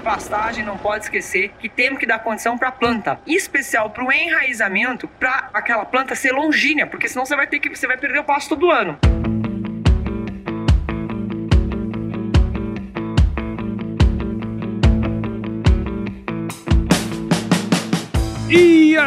[0.00, 3.90] em pastagem, não pode esquecer que temos que dar condição para a planta, em especial
[3.90, 7.86] para o enraizamento, para aquela planta ser longínea, porque senão você vai ter que você
[7.86, 8.98] vai perder o pasto todo ano.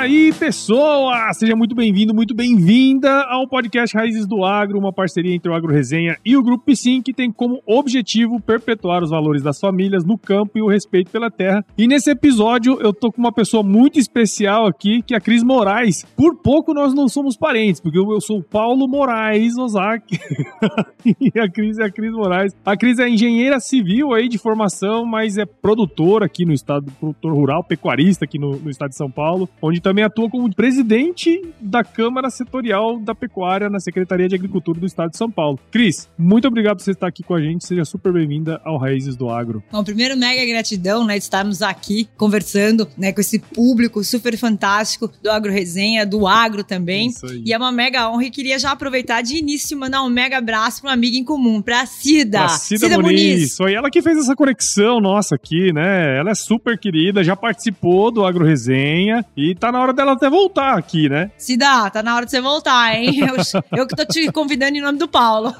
[0.04, 1.32] Aí, pessoa!
[1.34, 5.72] Seja muito bem-vindo, muito bem-vinda ao podcast Raízes do Agro, uma parceria entre o Agro
[5.72, 10.18] Resenha e o Grupo Piscin, que tem como objetivo perpetuar os valores das famílias no
[10.18, 11.64] campo e o respeito pela terra.
[11.78, 15.44] E nesse episódio, eu tô com uma pessoa muito especial aqui, que é a Cris
[15.44, 16.06] Moraes.
[16.16, 20.20] Por pouco nós não somos parentes, porque eu sou o Paulo Moraes Ozaki.
[21.20, 22.54] e a Cris é a Cris Moraes.
[22.66, 27.34] A Cris é engenheira civil aí de formação, mas é produtora aqui no estado, produtor
[27.34, 29.24] rural, pecuarista aqui no, no estado de São Paulo.
[29.34, 34.80] Paulo, onde também atua como presidente da Câmara Setorial da Pecuária na Secretaria de Agricultura
[34.80, 35.60] do Estado de São Paulo.
[35.72, 37.66] Cris, muito obrigado por você estar aqui com a gente.
[37.66, 39.64] Seja super bem-vinda ao Raízes do Agro.
[39.72, 45.12] Bom, primeiro, mega gratidão, né, de estarmos aqui conversando, né, com esse público super fantástico
[45.22, 47.10] do Agro Resenha, do Agro também.
[47.10, 47.44] Isso aí.
[47.46, 50.82] E é uma mega honra e queria já aproveitar de início mandar um mega abraço
[50.82, 52.40] para uma amiga em comum, para Cida.
[52.40, 53.34] Pra Cida, Cida Muniz.
[53.34, 53.58] Muniz.
[53.58, 56.18] Foi ela que fez essa conexão nossa aqui, né?
[56.18, 60.30] Ela é super querida, já participou do Agro Resenha e tá na hora dela até
[60.30, 61.32] voltar aqui, né?
[61.38, 63.20] Se dá, tá na hora de você voltar, hein?
[63.24, 65.54] Eu, eu que tô te convidando em nome do Paulo.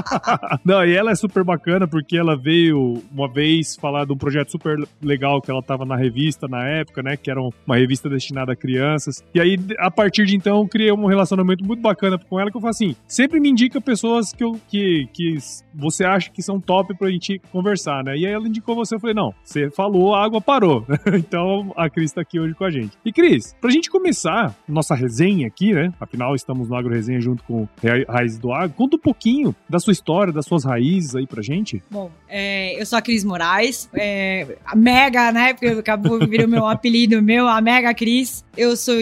[0.64, 4.50] Não, e ela é super bacana porque ela veio uma vez falar de um projeto
[4.50, 7.16] super legal que ela tava na revista na época, né?
[7.16, 9.22] Que era uma revista destinada a crianças.
[9.34, 12.56] E aí, a partir de então, eu criei um relacionamento muito bacana com ela que
[12.56, 15.36] eu falo assim: sempre me indica pessoas que, eu, que, que
[15.74, 18.16] você acha que são top pra gente conversar, né?
[18.16, 20.86] E aí ela indicou você, eu falei: não, você falou, a água parou.
[21.14, 22.96] então a Cris tá aqui hoje com a gente.
[23.04, 25.92] E Cris, pra gente começar nossa resenha aqui, né?
[26.00, 27.68] Afinal, estamos no Agro Resenha junto com
[28.08, 28.74] Raiz do Agro.
[28.76, 31.82] Conta um pouquinho da sua história, das suas raízes aí pra gente.
[31.90, 35.52] Bom, é, eu sou a Cris Moraes, é, a Mega, né?
[35.52, 38.44] Porque acabou virou meu apelido meu, a Mega Cris.
[38.56, 38.94] Eu sou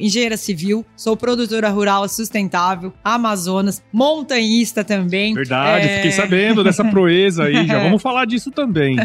[0.00, 5.34] engenheira civil, sou produtora rural sustentável, Amazonas, montanhista também.
[5.34, 5.96] Verdade, é...
[5.96, 8.96] fiquei sabendo dessa proeza aí, já vamos falar disso também.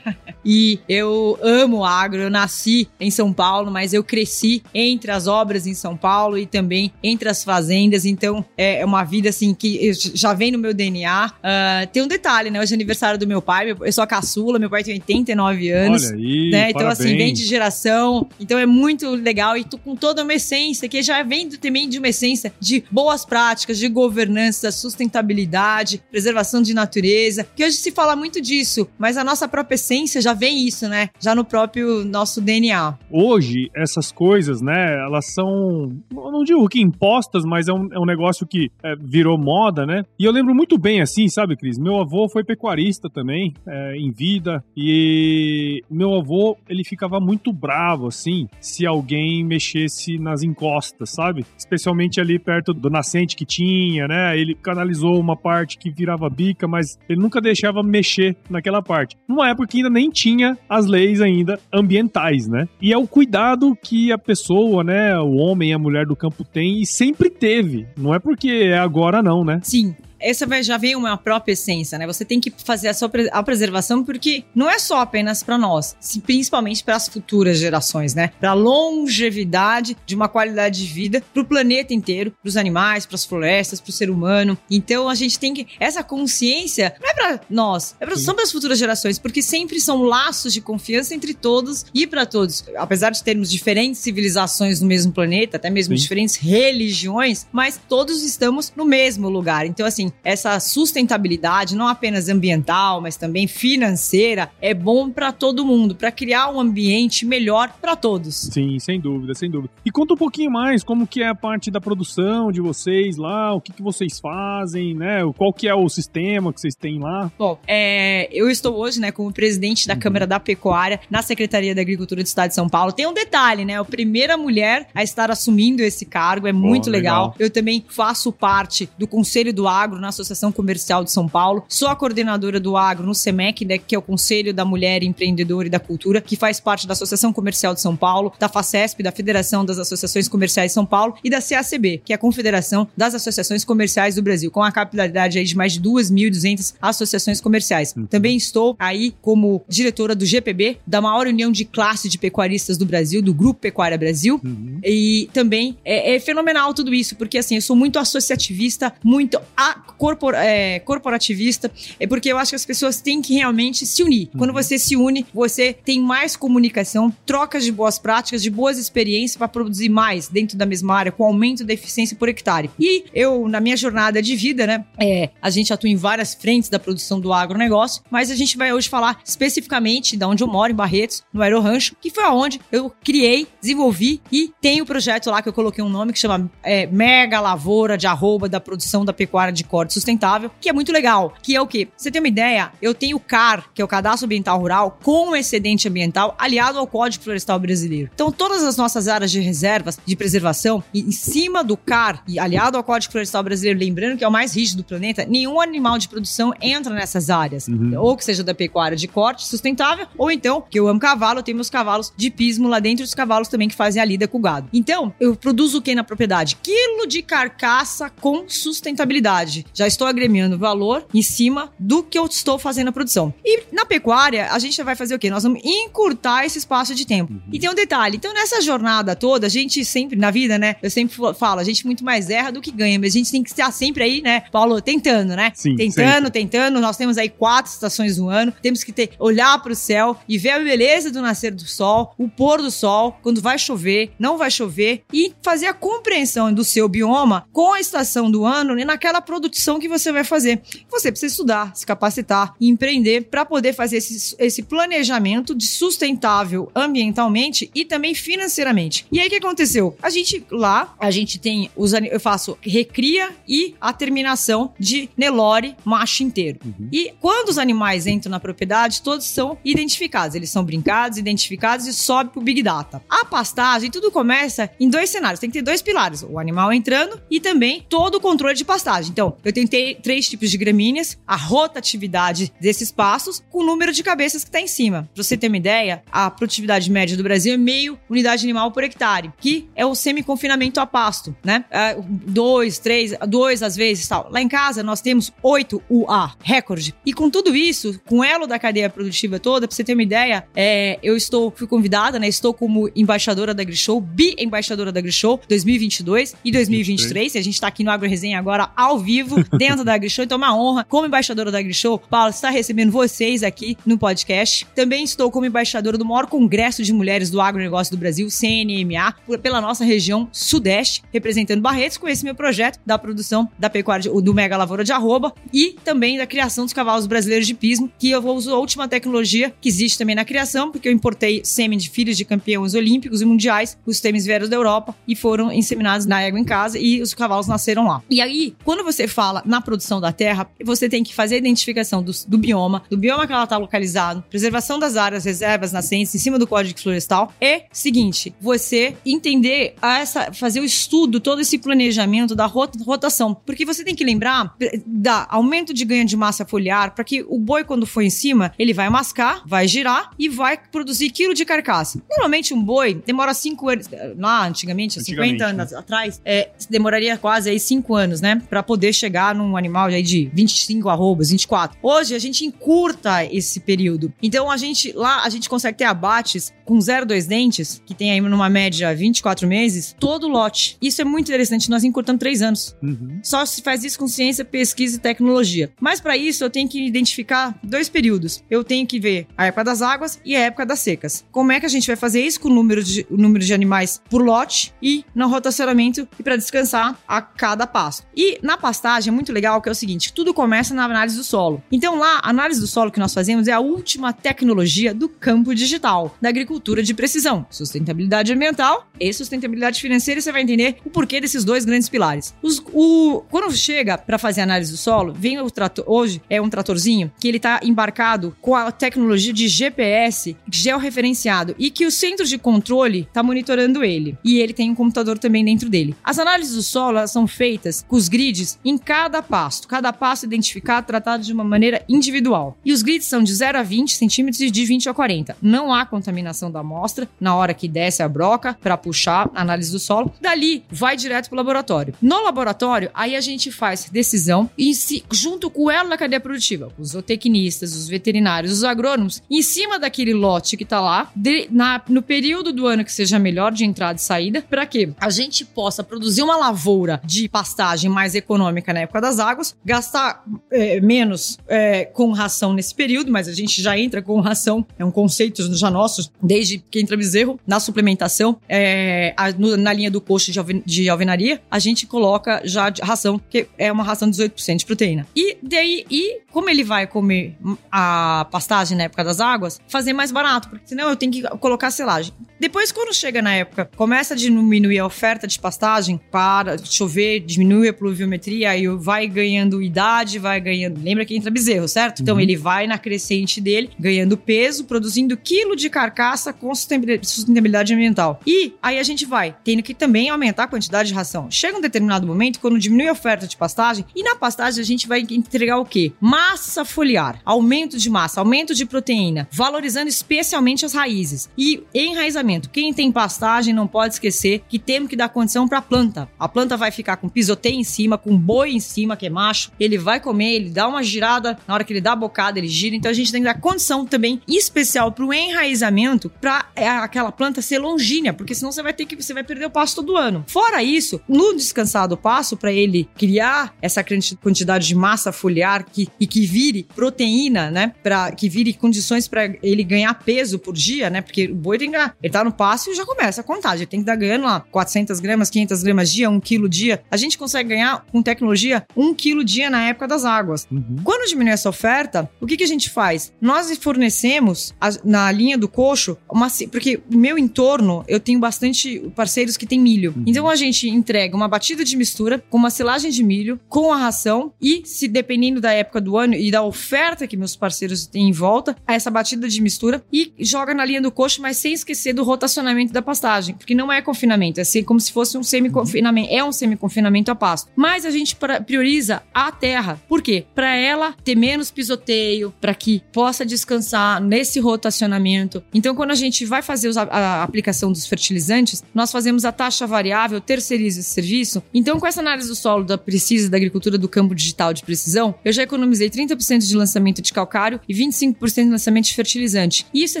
[0.44, 5.66] e eu amo agro, eu nasci em São Paulo, mas eu cresci entre as obras
[5.66, 10.32] em São Paulo e também entre as fazendas, então é uma vida assim que já
[10.34, 11.26] vem no meu DNA.
[11.26, 12.60] Uh, ah, tem um detalhe, né?
[12.60, 16.04] Hoje é aniversário do meu pai, eu sou a caçula, meu pai tem 89 anos.
[16.06, 16.70] Olha aí, né?
[16.70, 17.00] Então, parabéns.
[17.00, 21.02] assim, vem de geração, então é muito legal e tô com toda uma essência que
[21.02, 27.46] já vem também de uma essência de boas práticas, de governança, sustentabilidade, preservação de natureza,
[27.54, 31.10] que hoje se fala muito disso, mas a nossa própria essência já vem isso, né?
[31.20, 32.98] Já no próprio nosso DNA.
[33.10, 38.06] Hoje, essas coisas, né, elas são, não digo que impostas, mas é um, é um
[38.06, 40.04] negócio que é, virou moda, né?
[40.18, 41.78] E eu lembro muito bem, assim, sabe, Cris?
[41.78, 48.06] Meu avô foi pecuarista também, é, em vida, e meu avô, ele ficava muito bravo,
[48.06, 51.44] assim, se alguém mexesse nas encostas, sabe?
[51.56, 54.38] Especialmente ali perto do nascente que tinha, né?
[54.38, 59.16] Ele canalizou uma parte que virava bica, mas ele nunca deixava mexer naquela parte.
[59.28, 62.68] Numa época que ainda nem tinha as leis ainda ambientais, né?
[62.80, 64.51] E é o cuidado que a pessoa,
[64.84, 67.86] né, o homem e a mulher do campo tem e sempre teve.
[67.96, 69.60] Não é porque é agora não, né?
[69.62, 72.06] Sim essa já vem uma própria essência, né?
[72.06, 75.96] Você tem que fazer a sua a preservação porque não é só apenas para nós,
[76.24, 78.30] principalmente para as futuras gerações, né?
[78.40, 83.16] Para longevidade de uma qualidade de vida para o planeta inteiro, para os animais, para
[83.16, 84.56] as florestas, para o ser humano.
[84.70, 88.44] Então a gente tem que essa consciência não é para nós, é pra, são para
[88.44, 92.64] as futuras gerações, porque sempre são laços de confiança entre todos e para todos.
[92.76, 96.02] Apesar de termos diferentes civilizações no mesmo planeta, até mesmo Sim.
[96.02, 99.66] diferentes religiões, mas todos estamos no mesmo lugar.
[99.66, 105.94] Então assim, essa sustentabilidade, não apenas ambiental, mas também financeira, é bom para todo mundo,
[105.94, 108.34] para criar um ambiente melhor para todos.
[108.34, 109.72] Sim, sem dúvida, sem dúvida.
[109.84, 113.54] E conta um pouquinho mais como que é a parte da produção de vocês lá,
[113.54, 115.20] o que, que vocês fazem, né?
[115.36, 117.30] Qual que é o sistema que vocês têm lá?
[117.38, 120.00] Bom, é, eu estou hoje, né, como presidente da uhum.
[120.00, 122.92] Câmara da Pecuária na Secretaria da Agricultura do Estado de São Paulo.
[122.92, 123.78] Tem um detalhe, né?
[123.78, 127.28] A primeira mulher a estar assumindo esse cargo, é muito legal.
[127.28, 127.36] legal.
[127.38, 131.64] Eu também faço parte do Conselho do Agro na Associação Comercial de São Paulo.
[131.68, 135.68] Sou a coordenadora do agro no SEMEC, né, que é o Conselho da Mulher Empreendedora
[135.68, 139.12] e da Cultura, que faz parte da Associação Comercial de São Paulo, da FACESP, da
[139.12, 143.14] Federação das Associações Comerciais de São Paulo e da CACB, que é a Confederação das
[143.14, 147.94] Associações Comerciais do Brasil, com a capitalidade aí de mais de 2.200 associações comerciais.
[147.96, 148.06] Uhum.
[148.06, 152.84] Também estou aí como diretora do GPB, da maior união de classe de pecuaristas do
[152.84, 154.40] Brasil, do Grupo Pecuária Brasil.
[154.44, 154.80] Uhum.
[154.84, 159.74] E também é, é, fenomenal tudo isso, porque assim, eu sou muito associativista, muito a
[159.98, 164.28] corpor, é, corporativista, é porque eu acho que as pessoas têm que realmente se unir.
[164.32, 164.38] Uhum.
[164.38, 169.36] Quando você se une, você tem mais comunicação, trocas de boas práticas, de boas experiências
[169.36, 172.70] para produzir mais dentro da mesma área, com aumento da eficiência por hectare.
[172.78, 176.68] E eu, na minha jornada de vida, né, é, a gente atua em várias frentes
[176.68, 180.72] da produção do agronegócio, mas a gente vai hoje falar especificamente da onde eu moro,
[180.72, 185.42] em Barretos, no Aerorancho, que foi aonde eu criei, desenvolvi e tem o projeto lá
[185.42, 189.12] que eu coloquei um nome que chama é, Mega Lavoura de Arroba da Produção da
[189.12, 191.32] Pecuária de Corte Sustentável, que é muito legal.
[191.42, 191.88] Que é o quê?
[191.96, 192.70] Você tem uma ideia?
[192.82, 196.86] Eu tenho o CAR, que é o Cadastro Ambiental Rural, com excedente ambiental aliado ao
[196.86, 198.10] Código Florestal Brasileiro.
[198.12, 202.38] Então, todas as nossas áreas de reservas de preservação, e em cima do CAR e
[202.38, 205.96] aliado ao Código Florestal Brasileiro, lembrando que é o mais rígido do planeta, nenhum animal
[205.96, 207.66] de produção entra nessas áreas.
[207.66, 207.94] Uhum.
[207.98, 211.42] Ou que seja da pecuária de corte sustentável, ou então, que eu amo cavalo, eu
[211.42, 214.36] tenho meus cavalos de pismo lá dentro, os cavalos também que fazem a lida com
[214.36, 214.68] o gado.
[214.70, 216.56] Então, eu produzo o que na propriedade?
[216.62, 219.61] Quilo de carcaça com sustentabilidade.
[219.72, 223.32] Já estou agremiando valor em cima do que eu estou fazendo na produção.
[223.44, 225.30] E na pecuária, a gente vai fazer o quê?
[225.30, 227.34] Nós vamos encurtar esse espaço de tempo.
[227.52, 228.16] E tem um detalhe.
[228.16, 230.76] Então, nessa jornada toda, a gente sempre, na vida, né?
[230.82, 233.42] Eu sempre falo, a gente muito mais erra do que ganha, mas a gente tem
[233.42, 235.52] que estar sempre aí, né, Paulo, tentando, né?
[235.54, 236.80] Sim, tentando, tentando.
[236.80, 238.52] Nós temos aí quatro estações do ano.
[238.62, 242.14] Temos que ter, olhar para o céu e ver a beleza do nascer do sol,
[242.18, 246.64] o pôr do sol, quando vai chover, não vai chover, e fazer a compreensão do
[246.64, 249.20] seu bioma com a estação do ano e naquela
[249.52, 250.62] produção que você vai fazer.
[250.90, 256.72] Você precisa estudar, se capacitar e empreender para poder fazer esse, esse planejamento de sustentável
[256.74, 259.06] ambientalmente e também financeiramente.
[259.12, 259.94] E aí o que aconteceu?
[260.02, 265.76] A gente lá, a gente tem os eu faço recria e a terminação de Nelore
[265.84, 266.58] macho inteiro.
[266.90, 270.34] E quando os animais entram na propriedade, todos são identificados.
[270.34, 273.02] Eles são brincados, identificados e sobe pro Big Data.
[273.08, 275.38] A pastagem, tudo começa em dois cenários.
[275.38, 279.10] Tem que ter dois pilares: o animal entrando e também todo o controle de pastagem.
[279.10, 284.02] Então, eu tentei três tipos de gramíneas, a rotatividade desses pastos com o número de
[284.02, 285.08] cabeças que está em cima.
[285.14, 288.84] Pra você ter uma ideia, a produtividade média do Brasil é meio unidade animal por
[288.84, 291.64] hectare, que é o semi-confinamento a pasto, né?
[291.70, 291.96] É,
[292.26, 294.28] dois, três, dois às vezes tal.
[294.30, 296.94] Lá em casa nós temos 8 UA, recorde.
[297.04, 300.02] E com tudo isso, com o elo da cadeia produtiva toda, pra você ter uma
[300.02, 302.28] ideia, é, eu estou, fui convidada, né?
[302.28, 307.34] Estou como embaixadora da Grishow, bi-embaixadora da Grishow 2022 e 2023.
[307.34, 310.24] E a gente tá aqui no Agro Resenha agora ao vivo, dentro da Grishow.
[310.24, 314.66] Então é uma honra, como embaixadora da Grishow, Paulo, estar recebendo vocês aqui no podcast.
[314.74, 319.60] Também estou como embaixadora do maior congresso de mulheres do agronegócio do Brasil, CNMA, pela
[319.60, 324.34] nossa região sudeste, representando Barretos, com esse meu projeto da produção da pecuária de- do
[324.34, 328.20] Mega Lavoura de Arroba e também da criação dos cavalos brasileiros de pismo, que eu
[328.20, 331.88] vou usar a última tecnologia que existe também na criação, porque eu importei sêmen de
[331.90, 336.20] filhos de campeões olímpicos e mundiais, os sêmenes vieram da Europa e foram inseminados na
[336.22, 338.02] égua em casa e os cavalos nasceram lá.
[338.10, 342.02] E aí, quando você fala na produção da terra, você tem que fazer a identificação
[342.02, 346.18] do, do bioma, do bioma que ela está localizado, preservação das áreas, reservas nascentes em
[346.18, 347.32] cima do código florestal.
[347.40, 353.64] É seguinte, você entender essa, fazer o estudo, todo esse planejamento da rota- rotação, porque
[353.64, 357.38] você tem que lembrar eh, da aumento de ganho de massa foliar para que o
[357.38, 361.44] boi quando for em cima, ele vai mascar, vai girar e vai produzir quilo de
[361.44, 362.00] carcaça.
[362.10, 366.50] Normalmente um boi demora 5 anos, eh, lá antigamente, há 50 Antigamente, anos atrás, é,
[366.70, 371.30] demoraria quase aí 5 anos, né, para poder chegar num animal aí de 25 arrobas,
[371.30, 371.78] 24.
[371.82, 374.12] Hoje a gente encurta esse período.
[374.22, 378.20] Então a gente lá a gente consegue ter abates com 0,2 dentes, que tem aí
[378.20, 380.76] numa média 24 meses, todo lote.
[380.80, 382.76] Isso é muito interessante, nós encurtamos 3 anos.
[382.82, 383.20] Uhum.
[383.22, 385.70] Só se faz isso com ciência, pesquisa e tecnologia.
[385.80, 388.42] Mas para isso eu tenho que identificar dois períodos.
[388.50, 391.24] Eu tenho que ver a época das águas e a época das secas.
[391.30, 393.52] Como é que a gente vai fazer isso com o número de, o número de
[393.52, 398.06] animais por lote e no rotacionamento e para descansar a cada pasto.
[398.16, 401.24] E na pastagem é muito legal que é o seguinte, tudo começa na análise do
[401.24, 401.62] solo.
[401.70, 405.54] Então lá, a análise do solo que nós fazemos é a última tecnologia do campo
[405.54, 410.18] digital, da agricultura de precisão, sustentabilidade ambiental e sustentabilidade financeira.
[410.18, 412.34] E você vai entender o porquê desses dois grandes pilares.
[412.42, 416.48] Os- o, quando chega para fazer análise do solo, vem o trator, hoje é um
[416.48, 422.26] tratorzinho que ele está embarcado com a tecnologia de GPS georreferenciado e que o centro
[422.26, 424.16] de controle está monitorando ele.
[424.24, 425.94] E ele tem um computador também dentro dele.
[426.02, 429.68] As análises do solo são feitas com os grids em cada pasto.
[429.68, 432.56] Cada pasto identificado, tratado de uma maneira individual.
[432.64, 435.36] E os grids são de 0 a 20 centímetros e de 20 a 40.
[435.40, 439.70] Não há contaminação da amostra na hora que desce a broca para puxar a análise
[439.70, 440.12] do solo.
[440.20, 441.94] Dali, vai direto para o laboratório.
[442.00, 446.20] No laboratório, aí a gente faz decisão e se, junto com o elo da cadeia
[446.20, 451.48] produtiva, os zootecnistas, os veterinários, os agrônomos, em cima daquele lote que tá lá, de-
[451.50, 455.10] na- no período do ano que seja melhor de entrada e saída, para que a
[455.10, 460.24] gente possa produzir uma lavoura de pastagem mais econômica seca na época das águas, gastar
[460.50, 464.84] é, menos é, com ração nesse período, mas a gente já entra com ração, é
[464.84, 469.90] um conceito já nosso, desde que entra bezerro, na suplementação, é, a, no, na linha
[469.90, 474.10] do coxo de, alven, de, alvenaria, a gente coloca já ração, que é uma ração
[474.10, 475.06] de 18% de proteína.
[475.14, 477.36] E daí, e como ele vai comer
[477.70, 481.70] a pastagem na época das águas, fazer mais barato, porque senão eu tenho que colocar
[481.70, 482.12] selagem.
[482.40, 487.68] Depois, quando chega na época, começa a diminuir a oferta de pastagem, para chover, diminui
[487.68, 490.80] a pluviometria, e vai ganhando idade, vai ganhando.
[490.82, 492.02] Lembra que entra bezerro, certo?
[492.02, 492.20] Então, uhum.
[492.20, 498.20] Ele vai na crescente dele, ganhando peso, produzindo quilo de carcaça com sustentabilidade ambiental.
[498.26, 501.30] E aí a gente vai tendo que também aumentar a quantidade de ração.
[501.30, 504.86] Chega um determinado momento, quando diminui a oferta de pastagem, e na pastagem a gente
[504.86, 505.92] vai entregar o quê?
[506.00, 511.28] Massa foliar, aumento de massa, aumento de proteína, valorizando especialmente as raízes.
[511.36, 512.50] E enraizamento.
[512.50, 516.08] Quem tem pastagem não pode esquecer que temos que dar condição para a planta.
[516.18, 519.50] A planta vai ficar com pisoteio em cima, com boi em cima, que é macho.
[519.58, 522.48] Ele vai comer, ele dá uma girada, na hora que ele dá a bocada, ele
[522.48, 522.76] gira.
[522.76, 527.12] Então a gente tem que dar condição também especial para o enraizamento para é, aquela
[527.12, 529.96] planta ser longínea, porque senão você vai ter que você vai perder o pasto todo
[529.96, 530.24] ano.
[530.28, 533.84] Fora isso, no descansado passo para ele criar essa
[534.20, 539.34] quantidade de massa foliar que, e que vire proteína, né, para que vire condições para
[539.42, 541.00] ele ganhar peso por dia, né?
[541.00, 543.66] Porque o boi tem que ele tá no passo e já começa a contar, ele
[543.66, 546.82] tem que estar ganhando lá 400 gramas, 500 gramas dia, 1 quilo dia.
[546.90, 548.41] A gente consegue ganhar com tecnologia
[548.76, 550.46] 1 quilo dia na época das águas.
[550.50, 550.76] Uhum.
[550.82, 553.12] Quando diminui essa oferta, o que, que a gente faz?
[553.20, 558.80] Nós fornecemos a, na linha do coxo uma porque o meu entorno eu tenho bastante
[558.96, 559.92] parceiros que têm milho.
[559.96, 560.04] Uhum.
[560.06, 563.76] Então a gente entrega uma batida de mistura com uma silagem de milho, com a
[563.76, 568.08] ração e se dependendo da época do ano e da oferta que meus parceiros têm
[568.08, 571.92] em volta, essa batida de mistura e joga na linha do coxo, mas sem esquecer
[571.92, 576.08] do rotacionamento da pastagem, porque não é confinamento, é assim como se fosse um semi-confinamento,
[576.10, 577.50] é um semi-confinamento a pasto.
[577.56, 579.80] Mas a gente prioriza a terra.
[579.88, 580.24] Por quê?
[580.34, 585.42] Para ela ter menos pisoteio, para que possa descansar nesse rotacionamento.
[585.52, 590.20] Então, quando a gente vai fazer a aplicação dos fertilizantes, nós fazemos a taxa variável,
[590.20, 591.42] terceiriza esse serviço.
[591.52, 595.14] Então, com essa análise do solo da Precisa, da agricultura do campo digital de precisão,
[595.24, 599.66] eu já economizei 30% de lançamento de calcário e 25% de lançamento de fertilizante.
[599.72, 600.00] Isso é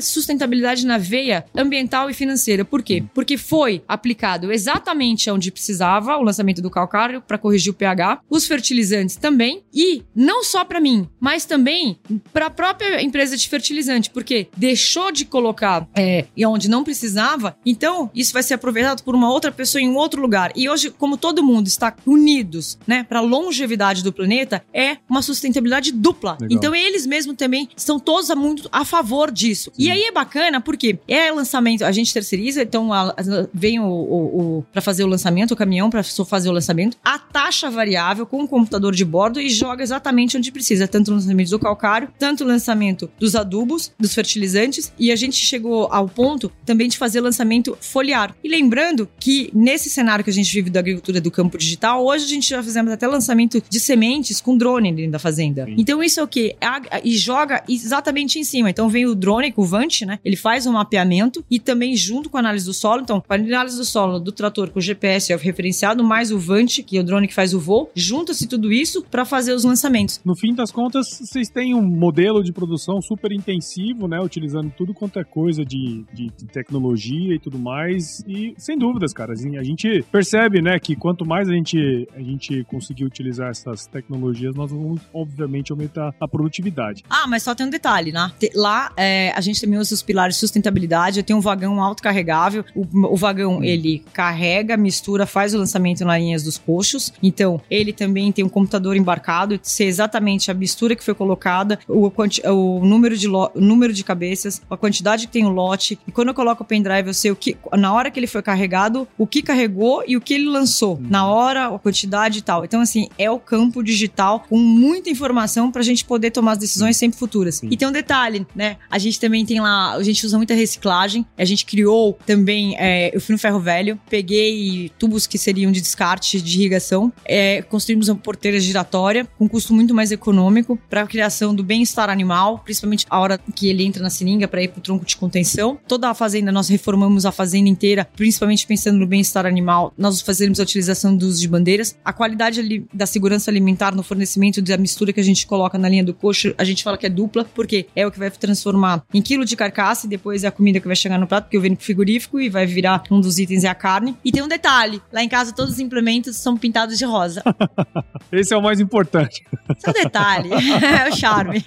[0.00, 2.64] sustentabilidade na veia ambiental e financeira.
[2.64, 3.04] Por quê?
[3.14, 8.46] Porque foi aplicado exatamente onde precisava o lançamento do calcário para corrigir o pH, os
[8.46, 11.98] fertilizantes também, e não só para mim, mas também
[12.32, 17.56] para a própria empresa de fertilizante, porque deixou de colocar é, e onde não precisava,
[17.64, 20.52] então isso vai ser aproveitado por uma outra pessoa em um outro lugar.
[20.56, 25.22] E hoje, como todo mundo está unidos, né, para a longevidade do planeta, é uma
[25.22, 26.38] sustentabilidade dupla.
[26.40, 26.48] Legal.
[26.50, 29.70] Então eles mesmos também estão todos muito a favor disso.
[29.74, 29.82] Sim.
[29.84, 33.14] E aí é bacana porque é lançamento, a gente terceiriza, então a, a,
[33.52, 37.18] vem o, o, o para fazer o lançamento, o caminhão para fazer o lançamento, a
[37.18, 41.50] taxa variável com o computador de bordo e joga exatamente onde precisa, tanto o lançamento
[41.50, 46.52] do calcário, tanto o lançamento dos adubos, dos fertilizantes, e a gente chegou ao ponto
[46.64, 48.34] também de fazer lançamento foliar.
[48.42, 52.24] E lembrando que nesse cenário que a gente vive da agricultura do campo digital, hoje
[52.24, 55.64] a gente já fizemos até lançamento de sementes com drone dentro da fazenda.
[55.64, 55.74] Sim.
[55.78, 56.56] Então isso é o que?
[57.04, 58.70] E joga exatamente em cima.
[58.70, 60.18] Então vem o drone, o Vant, né?
[60.24, 63.02] Ele faz um mapeamento e também junto com a análise do solo.
[63.02, 66.82] Então, para análise do solo do trator com o GPS é referenciado, mais o Vant,
[66.82, 70.20] que é o drone que faz o voo, junta-se tudo isso para fazer os lançamentos.
[70.24, 74.20] No fim das contas, vocês têm um modelo de produção super intensivo, né?
[74.20, 78.22] Utilizando tudo quanto é coisa de, de, de tecnologia e tudo mais.
[78.26, 82.20] E sem dúvidas, cara, assim, a gente percebe, né, que quanto mais a gente, a
[82.20, 87.04] gente conseguir utilizar essas tecnologias, nós vamos, obviamente, aumentar a produtividade.
[87.08, 88.30] Ah, mas só tem um detalhe, né?
[88.54, 91.18] Lá é, a gente também usa os pilares de sustentabilidade.
[91.18, 92.64] Eu tenho um vagão autocarregável.
[92.74, 93.64] O, o vagão, hum.
[93.64, 97.12] ele carrega, mistura, faz o lançamento nas linhas dos coxos.
[97.22, 102.12] Então, ele também tem um computador embarcado, ser exatamente a mistura que foi colocada, o,
[102.50, 105.98] o número de o número de cabeças, a quantidade que tem o lote.
[106.06, 108.42] E quando eu coloco o pendrive, eu sei o que, na hora que ele foi
[108.42, 110.96] carregado, o que carregou e o que ele lançou.
[110.96, 111.06] Hum.
[111.08, 112.64] Na hora, a quantidade e tal.
[112.64, 116.58] Então, assim, é o campo digital com muita informação para a gente poder tomar as
[116.58, 117.56] decisões sempre futuras.
[117.56, 117.68] Sim.
[117.70, 118.76] E tem um detalhe, né?
[118.90, 121.24] A gente também tem lá, a gente usa muita reciclagem.
[121.38, 125.80] A gente criou também, é, eu fui no ferro velho, peguei tubos que seriam de
[125.80, 131.06] descarte de irrigação, é, construímos uma porteira giratória com custo muito mais econômico para a
[131.06, 134.78] criação do bem-estar animal, principalmente a hora que ele entra na seringa para ir para
[134.78, 135.78] o tronco de contenção.
[135.88, 139.94] Toda a fazenda, nós reformamos a fazenda inteira, principalmente pensando no bem-estar animal.
[139.96, 141.96] Nós fazemos a utilização dos de bandeiras.
[142.04, 146.04] A qualidade da segurança alimentar no fornecimento da mistura que a gente coloca na linha
[146.04, 149.22] do coxo, a gente fala que é dupla, porque é o que vai transformar em
[149.22, 151.62] quilo de carcaça e depois é a comida que vai chegar no prato, porque eu
[151.62, 154.14] venho pro frigorífico e vai virar um dos itens é a carne.
[154.22, 157.42] E tem um detalhe: lá em casa todos os implementos são pintados de rosa.
[158.32, 159.44] Esse é o mais importante.
[159.76, 161.64] Esse é o detalhe, é o charme.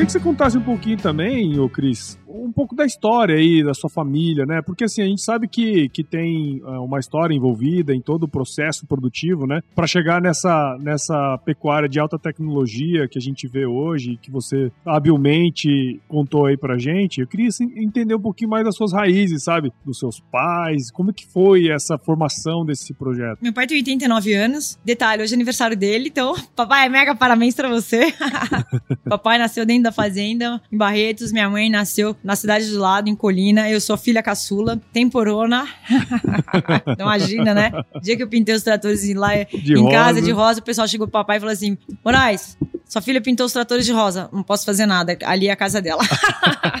[0.00, 3.74] queria que você contasse um pouquinho também, ô Cris, um pouco da história aí da
[3.74, 4.62] sua família, né?
[4.62, 8.28] Porque assim, a gente sabe que, que tem uh, uma história envolvida em todo o
[8.28, 9.60] processo produtivo, né?
[9.74, 14.70] Para chegar nessa, nessa pecuária de alta tecnologia que a gente vê hoje, que você
[14.84, 17.20] habilmente contou aí pra gente.
[17.20, 19.72] Eu queria assim, entender um pouquinho mais das suas raízes, sabe?
[19.84, 23.38] Dos seus pais, como que foi essa formação desse projeto?
[23.42, 24.78] Meu pai tem 89 anos.
[24.84, 28.12] Detalhe, hoje é aniversário dele, então, papai, mega parabéns pra você.
[29.08, 33.14] papai nasceu dentro da fazenda, em Barretos, minha mãe nasceu na cidade do lado, em
[33.14, 33.70] Colina.
[33.70, 35.66] Eu sou filha caçula, temporona.
[36.98, 37.72] Não imagina, né?
[37.94, 39.90] O dia que eu pintei os tratores lá de em rosa.
[39.90, 42.56] casa de rosa, o pessoal chegou pro papai e falou assim: Moraes,
[42.90, 44.28] sua filha pintou os tratores de rosa.
[44.32, 45.16] Não posso fazer nada.
[45.24, 46.02] Ali é a casa dela.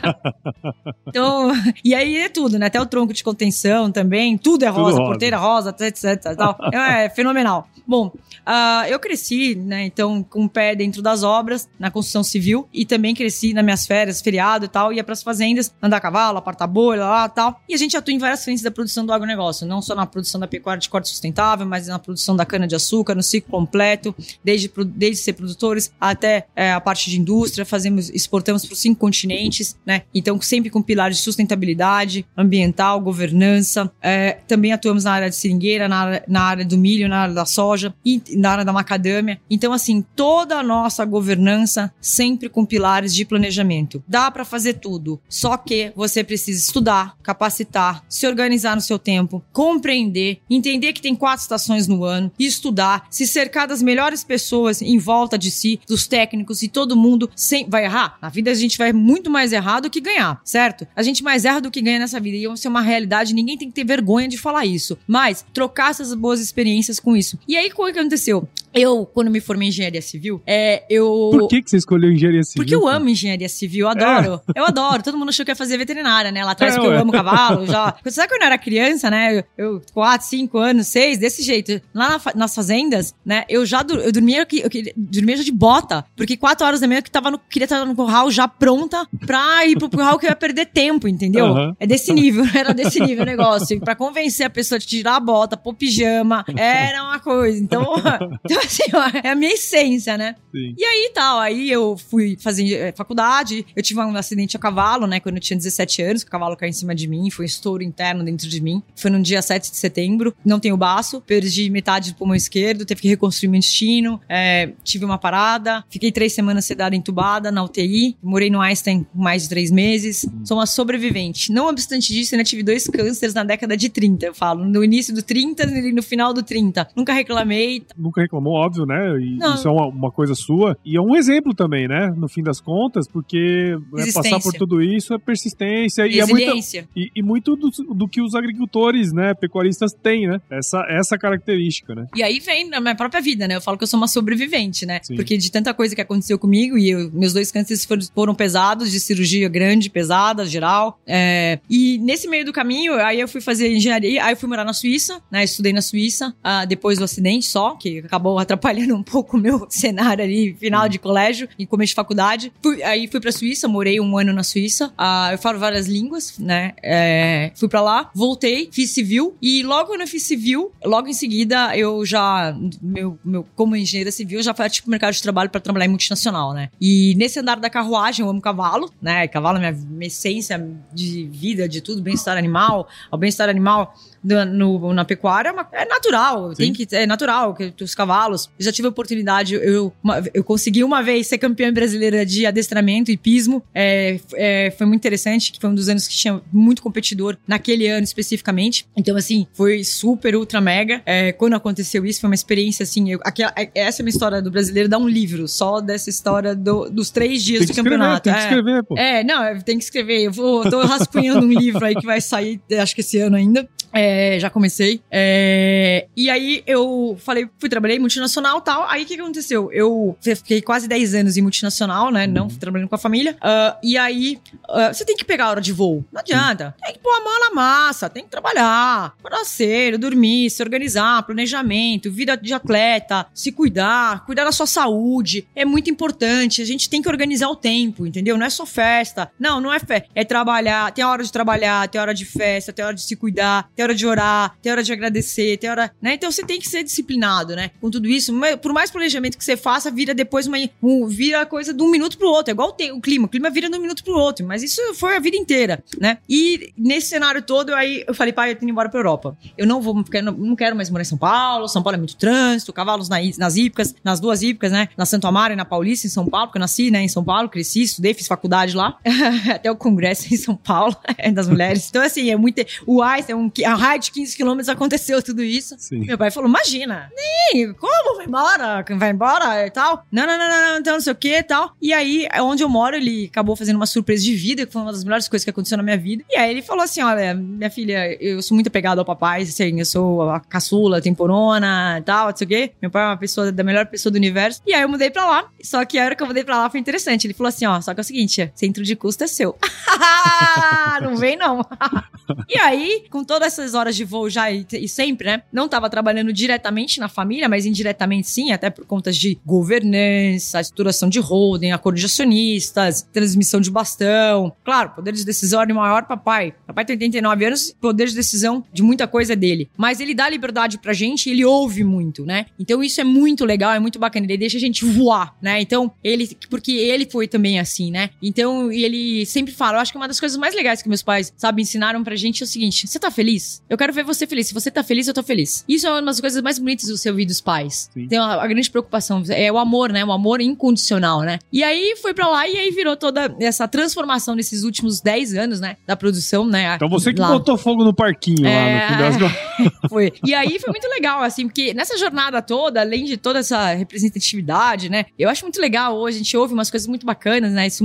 [1.06, 1.52] então,
[1.84, 2.66] e aí é tudo, né?
[2.66, 4.36] Até o tronco de contenção também.
[4.36, 6.34] Tudo é rosa, tudo porteira rosa, etc.
[6.36, 6.58] Tal.
[6.72, 7.68] É, é fenomenal.
[7.86, 9.84] Bom, uh, eu cresci, né?
[9.84, 12.68] Então, com o pé dentro das obras, na construção civil.
[12.72, 14.92] E também cresci nas minhas férias, feriado e tal.
[14.92, 17.60] Ia pras fazendas, andar a cavalo, apartar bolha lá e tal.
[17.68, 19.66] E a gente atua em várias frentes da produção do agronegócio.
[19.66, 23.22] Não só na produção da pecuária de corte sustentável, mas na produção da cana-de-açúcar, no
[23.22, 24.14] ciclo completo.
[24.44, 29.00] Desde, desde ser produtores até é, a parte de indústria, fazemos, exportamos para os cinco
[29.00, 30.02] continentes, né?
[30.12, 33.90] Então, sempre com pilares de sustentabilidade, ambiental, governança.
[34.02, 37.34] É, também atuamos na área de seringueira, na área, na área do milho, na área
[37.34, 39.40] da soja e na área da macadâmia.
[39.48, 44.02] Então, assim, toda a nossa governança sempre com pilares de planejamento.
[44.08, 49.42] Dá para fazer tudo, só que você precisa estudar, capacitar, se organizar no seu tempo,
[49.52, 54.98] compreender, entender que tem quatro estações no ano, estudar, se cercar das melhores pessoas em
[54.98, 58.18] volta de si, dos técnicos e todo mundo sem, vai errar.
[58.20, 60.86] Na vida a gente vai muito mais errar do que ganhar, certo?
[60.96, 62.36] A gente mais erra do que ganha nessa vida.
[62.36, 64.98] E isso é uma realidade, ninguém tem que ter vergonha de falar isso.
[65.06, 67.38] Mas trocar essas boas experiências com isso.
[67.46, 68.48] E aí, o que aconteceu?
[68.72, 71.30] Eu, quando me formei em engenharia civil, é, eu.
[71.32, 72.62] Por que, que você escolheu engenharia civil?
[72.62, 74.40] Porque eu amo engenharia civil, eu adoro.
[74.54, 74.60] É.
[74.60, 75.02] Eu adoro.
[75.02, 76.44] Todo mundo achou que ia fazer veterinária, né?
[76.44, 77.96] Lá atrás, é, porque eu amo cavalo, já.
[78.02, 79.44] Você sabe quando eu era criança, né?
[79.56, 81.80] Eu, 4, 5 anos, 6, desse jeito.
[81.94, 83.44] Lá na, nas fazendas, né?
[83.48, 86.04] Eu já eu dormia, eu, eu, dormia já de bota.
[86.16, 89.66] Porque 4 horas da manhã que tava no, queria estar no curral já pronta pra
[89.66, 91.46] ir pro curral que eu ia perder tempo, entendeu?
[91.46, 91.74] Uhum.
[91.78, 93.80] É desse nível, era desse nível o negócio.
[93.80, 97.58] Pra convencer a pessoa de tirar a bota, pôr pijama, era uma coisa.
[97.58, 97.84] Então,
[98.64, 98.82] assim,
[99.22, 100.36] é a minha essência, né?
[100.52, 100.74] Sim.
[100.76, 105.06] E aí tal, aí eu fui fazer eh, faculdade, eu tive um acidente a cavalo,
[105.06, 107.46] né, quando eu tinha 17 anos, o cavalo caiu em cima de mim, foi um
[107.46, 108.82] estouro interno dentro de mim.
[108.96, 113.00] Foi no dia 7 de setembro, não tenho baço, perdi metade do pulmão esquerdo, teve
[113.00, 118.16] que reconstruir meu intestino, é, tive uma parada, fiquei três semanas sedada, entubada na UTI,
[118.22, 121.52] morei no Einstein mais de três meses, sou uma sobrevivente.
[121.52, 125.14] Não obstante disso, ainda tive dois cânceres na década de 30, eu falo, no início
[125.14, 126.88] do 30 e no final do 30.
[126.96, 127.84] Nunca reclamei.
[127.96, 129.18] Nunca reclamou, óbvio, né?
[129.18, 130.76] E isso é uma, uma, coisa sua.
[130.84, 132.12] E é um exemplo também, né?
[132.16, 136.76] No fim das contas, porque né, passar por tudo isso é persistência e, é muito,
[136.96, 140.40] e, e, muito do, do, que os agricultores, né, pecuaristas têm, né?
[140.50, 142.06] Essa, essa característica, né?
[142.14, 143.56] E aí vem na minha própria vida, né?
[143.56, 145.00] Eu falo que eu sou uma sobrevivente, né?
[145.02, 145.16] Sim.
[145.16, 148.90] Porque de tanta coisa que aconteceu comigo e eu, meus dois cânceres foram, foram, pesados,
[148.90, 150.98] de cirurgia grande, pesada, geral.
[151.06, 154.64] É, e nesse meio do caminho, aí eu fui fazer engenharia, aí eu fui morar
[154.64, 155.44] na Suíça, né?
[155.44, 159.66] Estudei na Suíça, uh, depois do acidente só, que acabou atrapalhando um pouco o meu
[159.70, 162.52] cenário ali, final de colégio e começo de faculdade.
[162.62, 164.88] Fui, aí fui pra Suíça, morei um ano na Suíça.
[164.98, 166.72] Uh, eu falo várias línguas, né?
[166.82, 171.12] É, fui pra lá, voltei, fiz civil e logo quando eu fiz civil, logo em
[171.12, 175.60] seguida eu já, meu, meu como engenheira civil, já fui tipo mercado de trabalho para
[175.60, 176.70] trabalhar em multinacional, né?
[176.80, 179.26] E nesse andar da carruagem eu amo cavalo, né?
[179.28, 182.88] Cavalo é minha, minha essência de vida, de tudo, bem-estar animal.
[183.10, 186.56] O bem-estar animal no, no, na pecuária é, é natural, Sim.
[186.56, 188.50] tem que é natural que os cavalos.
[188.58, 189.92] Eu já tive a oportunidade, eu,
[190.34, 193.62] eu consegui uma vez ser campeã brasileira de adestramento e pismo.
[193.74, 197.86] É, é, foi muito interessante, que foi um dos anos que tinha muito competidor naquele
[197.86, 198.86] ano especificamente.
[198.96, 201.02] Então, assim, foi super, ultra mega.
[201.06, 203.10] É, quando aconteceu isso, foi uma experiência assim.
[203.10, 206.54] Eu, aquela, é, essa é uma história do brasileiro, dá um livro só dessa história
[206.54, 208.24] do, dos três dias do campeonato.
[208.24, 208.96] Tem que escrever, pô.
[208.96, 210.24] É, não, tem que escrever.
[210.24, 213.68] Eu vou, tô rascunhando um livro aí que vai sair, acho que esse ano ainda.
[213.92, 215.00] É, já comecei.
[215.10, 218.88] É, e aí eu falei, fui trabalhei em multinacional e tal.
[218.88, 219.70] Aí o que, que aconteceu?
[219.72, 222.26] Eu fiquei quase 10 anos em multinacional, né?
[222.26, 223.36] Não trabalhando com a família.
[223.36, 226.04] Uh, e aí uh, você tem que pegar a hora de voo.
[226.12, 226.74] Não adianta.
[226.82, 231.22] Tem que pôr a mão na massa, tem que trabalhar, acordar cedo, dormir, se organizar,
[231.22, 235.46] planejamento, vida de atleta, se cuidar, cuidar da sua saúde.
[235.54, 236.62] É muito importante.
[236.62, 238.36] A gente tem que organizar o tempo, entendeu?
[238.36, 239.30] Não é só festa.
[239.38, 240.08] Não, não é festa.
[240.14, 240.92] É trabalhar.
[240.92, 243.16] Tem a hora de trabalhar, tem a hora de festa, tem a hora de se
[243.16, 245.90] cuidar, tem hora de orar, tem hora de agradecer, tem hora.
[246.02, 246.14] Né?
[246.14, 247.70] Então você tem que ser disciplinado, né?
[247.80, 248.32] Com tudo isso.
[248.60, 250.58] Por mais planejamento que você faça, vira depois uma.
[250.82, 252.50] Um, vira coisa de um minuto pro outro.
[252.50, 253.24] É igual o, o clima.
[253.24, 254.46] O clima vira de um minuto pro outro.
[254.46, 256.18] Mas isso foi a vida inteira, né?
[256.28, 259.36] E nesse cenário todo, aí eu falei, pai, eu tenho que ir embora pra Europa.
[259.56, 261.66] Eu não vou, porque não, não quero mais morar em São Paulo.
[261.66, 264.88] São Paulo é muito trânsito, cavalos na, nas hípicas, nas duas hípicas, né?
[264.94, 267.24] Na Santo Amaro e na Paulista, em São Paulo, porque eu nasci, né, em São
[267.24, 268.98] Paulo, cresci, estudei, fiz faculdade lá.
[269.54, 270.94] Até o congresso em São Paulo,
[271.32, 271.88] das mulheres.
[271.88, 272.60] Então, assim, é muito.
[272.86, 275.76] O Einstein, um, a raio de 15 quilômetros aconteceu tudo isso.
[275.78, 276.00] Sim.
[276.00, 278.84] Meu pai falou: imagina, nem, como vai embora?
[278.96, 280.04] Vai embora e tal?
[280.10, 281.74] Não, não, não, não, então não sei o que e tal.
[281.80, 284.92] E aí, onde eu moro, ele acabou fazendo uma surpresa de vida, que foi uma
[284.92, 286.24] das melhores coisas que aconteceu na minha vida.
[286.30, 289.78] E aí ele falou assim: olha, minha filha, eu sou muito apegado ao papai, assim,
[289.78, 292.72] eu sou a caçula, temporona e tal, não sei o quê.
[292.80, 294.62] Meu pai é uma pessoa da melhor pessoa do universo.
[294.66, 295.48] E aí eu mudei pra lá.
[295.62, 297.26] Só que a hora que eu mudei pra lá foi interessante.
[297.26, 299.56] Ele falou assim: ó, só que é o seguinte, centro de custo é seu.
[301.02, 301.64] não vem, não.
[302.48, 305.42] e aí, com todas essas horas de voo já e, e, sempre, né?
[305.52, 311.08] Não tava trabalhando diretamente na família, mas indiretamente sim, até por contas de governança, estruturação
[311.08, 314.52] de holding, acordo de acionistas, transmissão de bastão.
[314.64, 316.54] Claro, poder de decisão é maior papai.
[316.66, 319.70] Papai tem 89 anos, poder de decisão de muita coisa é dele.
[319.76, 322.46] Mas ele dá liberdade pra gente ele ouve muito, né?
[322.58, 324.26] Então isso é muito legal, é muito bacana.
[324.26, 325.60] Ele deixa a gente voar, né?
[325.60, 328.10] Então, ele, porque ele foi também assim, né?
[328.22, 331.32] Então, ele sempre fala, eu acho que uma das coisas mais legais que meus pais,
[331.36, 333.49] sabe, ensinaram pra gente é o seguinte: você tá feliz?
[333.68, 334.48] Eu quero ver você feliz.
[334.48, 335.64] Se você tá feliz, eu tô feliz.
[335.68, 337.90] Isso é uma das coisas mais bonitas do seu ouvir dos pais.
[337.92, 338.02] Sim.
[338.02, 340.04] Então, a, a, grande preocupação é o amor, né?
[340.04, 341.38] O amor incondicional, né?
[341.52, 345.60] E aí foi pra lá e aí virou toda essa transformação nesses últimos 10 anos,
[345.60, 345.76] né?
[345.86, 346.74] Da produção, né?
[346.76, 347.28] Então você que lá.
[347.28, 348.54] botou fogo no parquinho é...
[348.54, 349.32] lá no fim das
[349.88, 350.12] Foi.
[350.24, 354.88] E aí foi muito legal, assim, porque nessa jornada toda, além de toda essa representatividade,
[354.88, 355.06] né?
[355.18, 357.66] Eu acho muito legal hoje, a gente ouve umas coisas muito bacanas, né?
[357.66, 357.84] Isso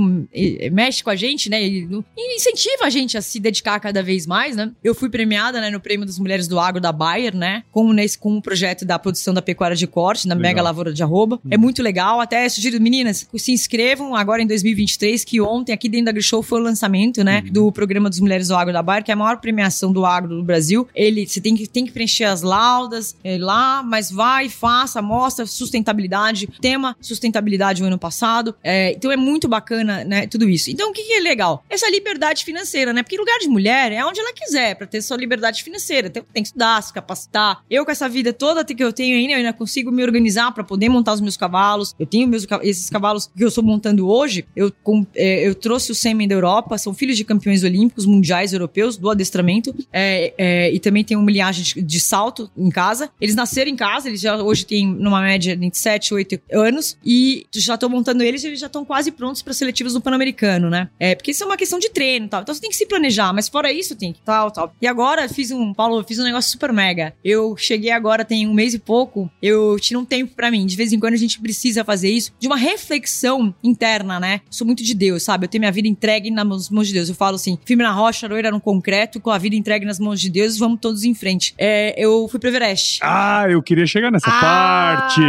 [0.72, 1.62] mexe com a gente, né?
[1.62, 1.88] E
[2.36, 4.70] incentiva a gente a se dedicar cada vez mais, né?
[4.82, 7.62] Eu fui premiada, né, no Prêmio das Mulheres do Agro da Bayer, né?
[7.70, 10.50] Com, nesse, com um projeto da produção da pecuária de corte, na legal.
[10.50, 11.36] Mega Lavoura de Arroba.
[11.36, 11.48] Hum.
[11.50, 12.20] É muito legal.
[12.20, 16.60] Até sugiro, meninas, se inscrevam agora em 2023, que ontem aqui dentro da AgriShow foi
[16.60, 17.42] o lançamento, né?
[17.46, 17.52] Hum.
[17.52, 20.36] Do programa das Mulheres do Agro da Bayer, que é a maior premiação do agro
[20.36, 20.88] do Brasil.
[20.94, 25.46] Ele, você tem que, tem que preencher as laudas é, lá, mas vai, faça, mostra
[25.46, 26.48] sustentabilidade.
[26.60, 28.54] Tema sustentabilidade no ano passado.
[28.62, 30.26] É, então é muito bacana, né?
[30.26, 30.70] Tudo isso.
[30.70, 31.64] Então o que, que é legal?
[31.68, 33.02] Essa liberdade financeira, né?
[33.02, 36.08] Porque lugar de mulher é onde ela quiser, para ter sua liberdade financeira.
[36.08, 37.62] Tem, tem, que estudar, se capacitar.
[37.70, 40.64] Eu, com essa vida toda que eu tenho ainda, eu ainda consigo me organizar para
[40.64, 41.94] poder montar os meus cavalos.
[41.98, 44.46] Eu tenho meus, esses cavalos que eu estou montando hoje.
[44.54, 48.52] Eu, com, é, eu trouxe o sêmen da Europa, são filhos de campeões olímpicos mundiais
[48.52, 49.74] europeus do adestramento.
[49.92, 53.10] É, é, e também tem uma linhagem de, de salto em casa.
[53.20, 56.96] Eles nasceram em casa, eles já hoje têm numa média de 7, 8 anos.
[57.04, 60.88] E já estou montando eles eles já estão quase prontos para seletivos do Pan-Americano, né?
[60.98, 62.42] É, porque isso é uma questão de treino e tal.
[62.42, 64.74] Então você tem que se planejar, mas fora isso tem que tal, tal.
[64.80, 67.12] E agora fiz um, Paulo, fiz um negócio super mega.
[67.22, 70.64] Eu cheguei agora, tem um mês e pouco, eu tiro um tempo para mim.
[70.64, 74.40] De vez em quando a gente precisa fazer isso, de uma reflexão interna, né?
[74.50, 75.44] Sou muito de Deus, sabe?
[75.44, 77.10] Eu tenho minha vida entregue nas mãos de Deus.
[77.10, 80.20] Eu falo assim, firme na rocha, loira no concreto, com a vida entregue nas mãos
[80.20, 81.54] de Deus, vamos todos em frente.
[81.58, 83.00] É, eu fui pro Everest.
[83.02, 84.40] Ah, eu queria chegar nessa ah!
[84.40, 85.20] parte.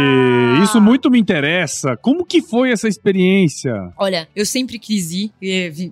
[0.64, 1.96] Isso muito me interessa.
[1.96, 3.92] Como que foi essa experiência?
[3.98, 5.32] Olha, eu sempre quis ir.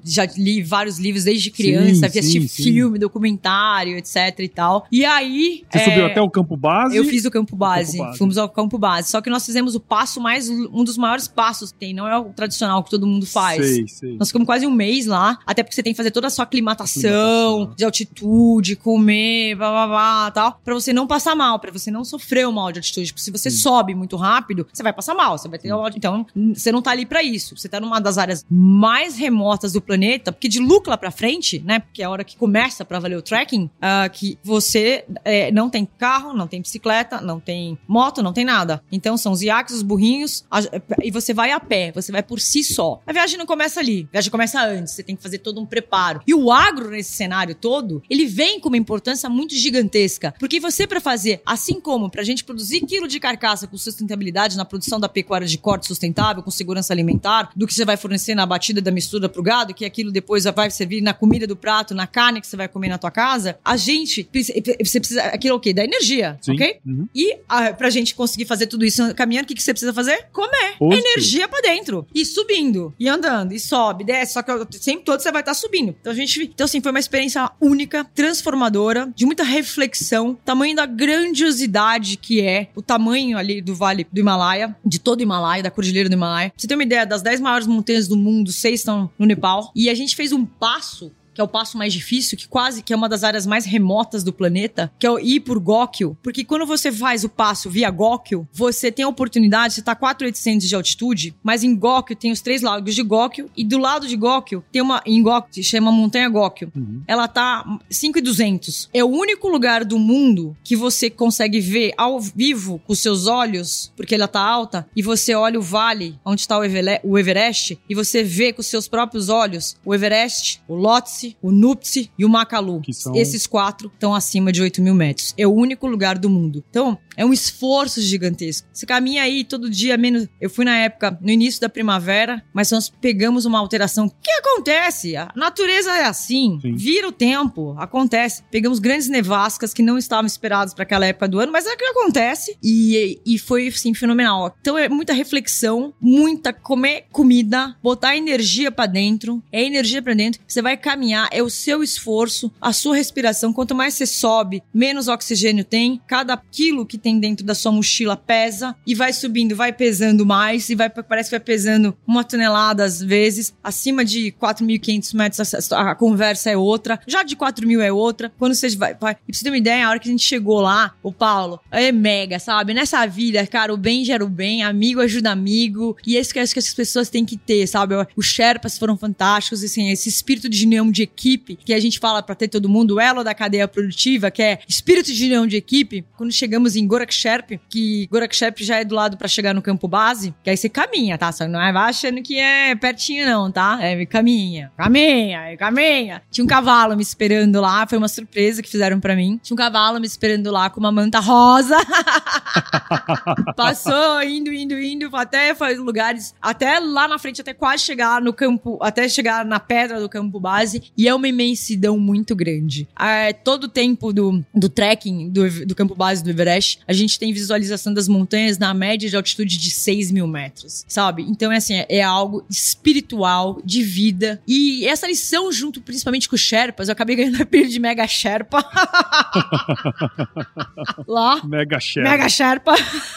[0.02, 4.86] Já li vários livros desde criança, sim, assisti sim, filme, documentário, etc e tal.
[4.90, 5.64] E aí.
[5.70, 6.96] Você é, subiu até o campo base?
[6.96, 8.18] Eu fiz o campo base, campo base.
[8.18, 9.10] Fomos ao campo base.
[9.10, 10.48] Só que nós fizemos o passo mais.
[10.48, 11.94] Um dos maiores passos que tem.
[11.94, 13.64] Não é o tradicional que todo mundo faz.
[13.66, 14.16] Sei, sei.
[14.16, 15.38] Nós ficamos quase um mês lá.
[15.46, 17.74] Até porque você tem que fazer toda a sua aclimatação, aclimatação.
[17.76, 20.60] de altitude, comer, blá blá blá tal.
[20.64, 23.12] Pra você não passar mal, pra você não sofrer o mal de altitude.
[23.12, 23.58] Porque se você sim.
[23.58, 25.36] sobe muito rápido, você vai passar mal.
[25.38, 25.70] Você vai ter.
[25.94, 27.56] Então, você não tá ali pra isso.
[27.56, 31.80] Você tá numa das áreas mais remotas do planeta, porque de Lucla pra frente, né?
[31.80, 35.70] Porque é a hora que começa para valer o tracking, uh, que você é, não
[35.70, 38.82] tem carro, não tem bicicleta, não tem moto, não tem nada.
[38.90, 40.60] Então são os iaques, os burrinhos, a,
[41.02, 43.00] e você vai a pé, você vai por si só.
[43.06, 45.66] A viagem não começa ali, a viagem começa antes, você tem que fazer todo um
[45.66, 46.20] preparo.
[46.26, 50.34] E o agro nesse cenário todo, ele vem com uma importância muito gigantesca.
[50.38, 54.64] Porque você, para fazer, assim como pra gente produzir quilo de carcaça com sustentabilidade na
[54.64, 58.46] produção da pecuária de corte sustentável, com segurança alimentar, do que você vai fornecer na
[58.46, 62.06] batida da mistura pro gado, que aquilo depois vai servir na comida do prato, na
[62.06, 65.60] carne que você vai comer na tua casa, a gente, você precisa, aquilo é o
[65.60, 65.72] quê?
[65.72, 66.54] Da energia, Sim.
[66.54, 66.78] ok?
[66.84, 67.08] Uhum.
[67.14, 70.26] E a, pra gente conseguir fazer tudo isso caminhando, o que, que você precisa fazer?
[70.32, 70.76] Comer.
[70.80, 72.06] Energia pra dentro.
[72.14, 72.94] E subindo.
[72.98, 73.52] E andando.
[73.52, 74.34] E sobe, desce.
[74.34, 75.94] Só que o tempo todo você vai estar subindo.
[76.00, 76.42] Então a gente.
[76.42, 80.38] Então, assim, foi uma experiência única, transformadora, de muita reflexão.
[80.44, 85.22] Tamanho da grandiosidade que é o tamanho ali do Vale do Himalaia, de todo o
[85.22, 86.50] Himalaia, da Cordilheira do Himalaia.
[86.50, 89.70] Pra você ter uma ideia, das 10 maiores montanhas do mundo, seis estão no Nepal.
[89.74, 92.94] E a gente fez um passo que é o passo mais difícil, que quase que
[92.94, 96.16] é uma das áreas mais remotas do planeta, que é o ir por Góquio.
[96.22, 99.96] Porque quando você faz o passo via Góquio, você tem a oportunidade, você tá a
[99.96, 104.08] 4.800 de altitude, mas em Góquio tem os três lagos de Góquio, e do lado
[104.08, 106.72] de Góquio tem uma, em Góquio, chama Montanha Góquio.
[106.74, 107.02] Uhum.
[107.06, 108.88] Ela tá 5.200.
[108.94, 113.92] É o único lugar do mundo que você consegue ver ao vivo com seus olhos,
[113.94, 118.22] porque ela tá alta, e você olha o vale onde está o, Everest, e você
[118.22, 122.82] vê com seus próprios olhos o Everest, o Lhotse, o Nuptse e o Makalu.
[122.92, 125.34] São- Esses quatro estão acima de 8 mil metros.
[125.38, 126.62] É o único lugar do mundo.
[126.68, 128.68] Então, é um esforço gigantesco.
[128.72, 130.28] Você caminha aí todo dia menos.
[130.40, 134.06] Eu fui na época, no início da primavera, mas nós pegamos uma alteração.
[134.06, 135.16] O que acontece?
[135.16, 136.58] A natureza é assim.
[136.60, 136.74] Sim.
[136.76, 137.74] Vira o tempo.
[137.78, 138.42] Acontece.
[138.50, 141.76] Pegamos grandes nevascas que não estavam esperadas para aquela época do ano, mas é o
[141.76, 142.56] que acontece.
[142.62, 144.54] E, e foi, assim, fenomenal.
[144.60, 149.42] Então, é muita reflexão, muita comer comida, botar energia pra dentro.
[149.52, 150.40] É energia pra dentro.
[150.46, 153.52] Você vai caminhar, é o seu esforço, a sua respiração.
[153.52, 156.00] Quanto mais você sobe, menos oxigênio tem.
[156.06, 160.68] Cada quilo que tem dentro da sua mochila pesa e vai subindo, vai pesando mais
[160.68, 163.54] e vai parece que vai pesando uma tonelada às vezes.
[163.62, 167.00] Acima de 4.500 metros a, conversa é outra.
[167.06, 168.32] Já de 4.000 é outra.
[168.38, 169.12] Quando você vai, vai.
[169.12, 171.60] E pra você ter uma ideia, a hora que a gente chegou lá, o Paulo,
[171.70, 172.74] é mega, sabe?
[172.74, 175.96] Nessa vida, cara, o bem gera o bem, amigo ajuda amigo.
[176.06, 177.94] E esse que eu acho que as pessoas têm que ter, sabe?
[178.16, 182.22] Os Sherpas foram fantásticos, assim, esse espírito de união de equipe que a gente fala
[182.22, 185.56] pra ter todo mundo, o elo da cadeia produtiva, que é espírito de união de
[185.56, 186.04] equipe.
[186.16, 190.34] Quando chegamos em Goraksherp, que Goraksherp já é do lado pra chegar no campo base,
[190.42, 191.32] que aí você caminha, tá?
[191.32, 193.78] Só não é vai achando que é pertinho não, tá?
[193.80, 196.22] É caminha, caminha, caminha.
[196.30, 199.38] Tinha um cavalo me esperando lá, foi uma surpresa que fizeram pra mim.
[199.42, 201.76] Tinha um cavalo me esperando lá com uma manta rosa.
[203.56, 208.32] Passou, indo, indo, indo, até faz lugares, até lá na frente, até quase chegar no
[208.32, 212.88] campo, até chegar na pedra do campo base, e é uma imensidão muito grande.
[212.98, 217.18] É, todo o tempo do, do trekking do, do campo base do Everest, a gente
[217.18, 221.22] tem visualização das montanhas na média de altitude de 6 mil metros, sabe?
[221.22, 226.34] Então, é assim, é, é algo espiritual, de vida, e essa lição junto, principalmente com
[226.34, 228.64] os Sherpas, eu acabei ganhando apelido de Mega Sherpa.
[231.06, 231.44] lá.
[231.44, 232.02] Mega Chef.
[232.02, 232.74] Mega Sherpa.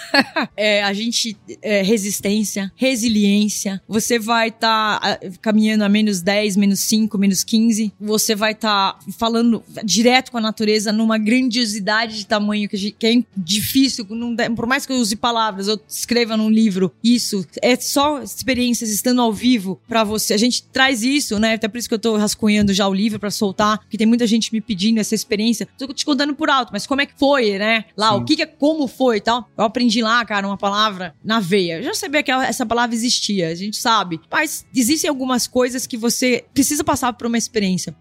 [0.56, 1.36] é, a gente.
[1.62, 3.82] É, resistência, resiliência.
[3.88, 7.59] Você vai estar caminhando a menos 10, menos 5, menos 15.
[8.00, 13.24] Você vai estar falando direto com a natureza numa grandiosidade de tamanho que, que é
[13.36, 14.06] difícil.
[14.36, 17.46] dá- por mais que eu use palavras, eu escreva num livro isso.
[17.62, 20.34] É só experiências estando ao vivo pra você.
[20.34, 21.54] A gente traz isso, né?
[21.56, 24.26] Até por isso que eu tô rascunhando já o livro pra soltar, porque tem muita
[24.28, 25.68] gente me pedindo essa experiência.
[25.78, 27.86] Tô te contando por alto, mas como é que foi, né?
[27.98, 28.18] Lá, Sim.
[28.22, 29.50] o que que é, como foi e tal.
[29.58, 31.78] Eu aprendi lá, cara, uma palavra na veia.
[31.78, 34.20] Eu já sabia que essa palavra existia, a gente sabe.
[34.32, 37.49] Mas existem algumas coisas que você precisa passar por uma experiência.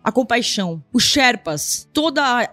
[0.05, 1.89] A compaixão, os Sherpas,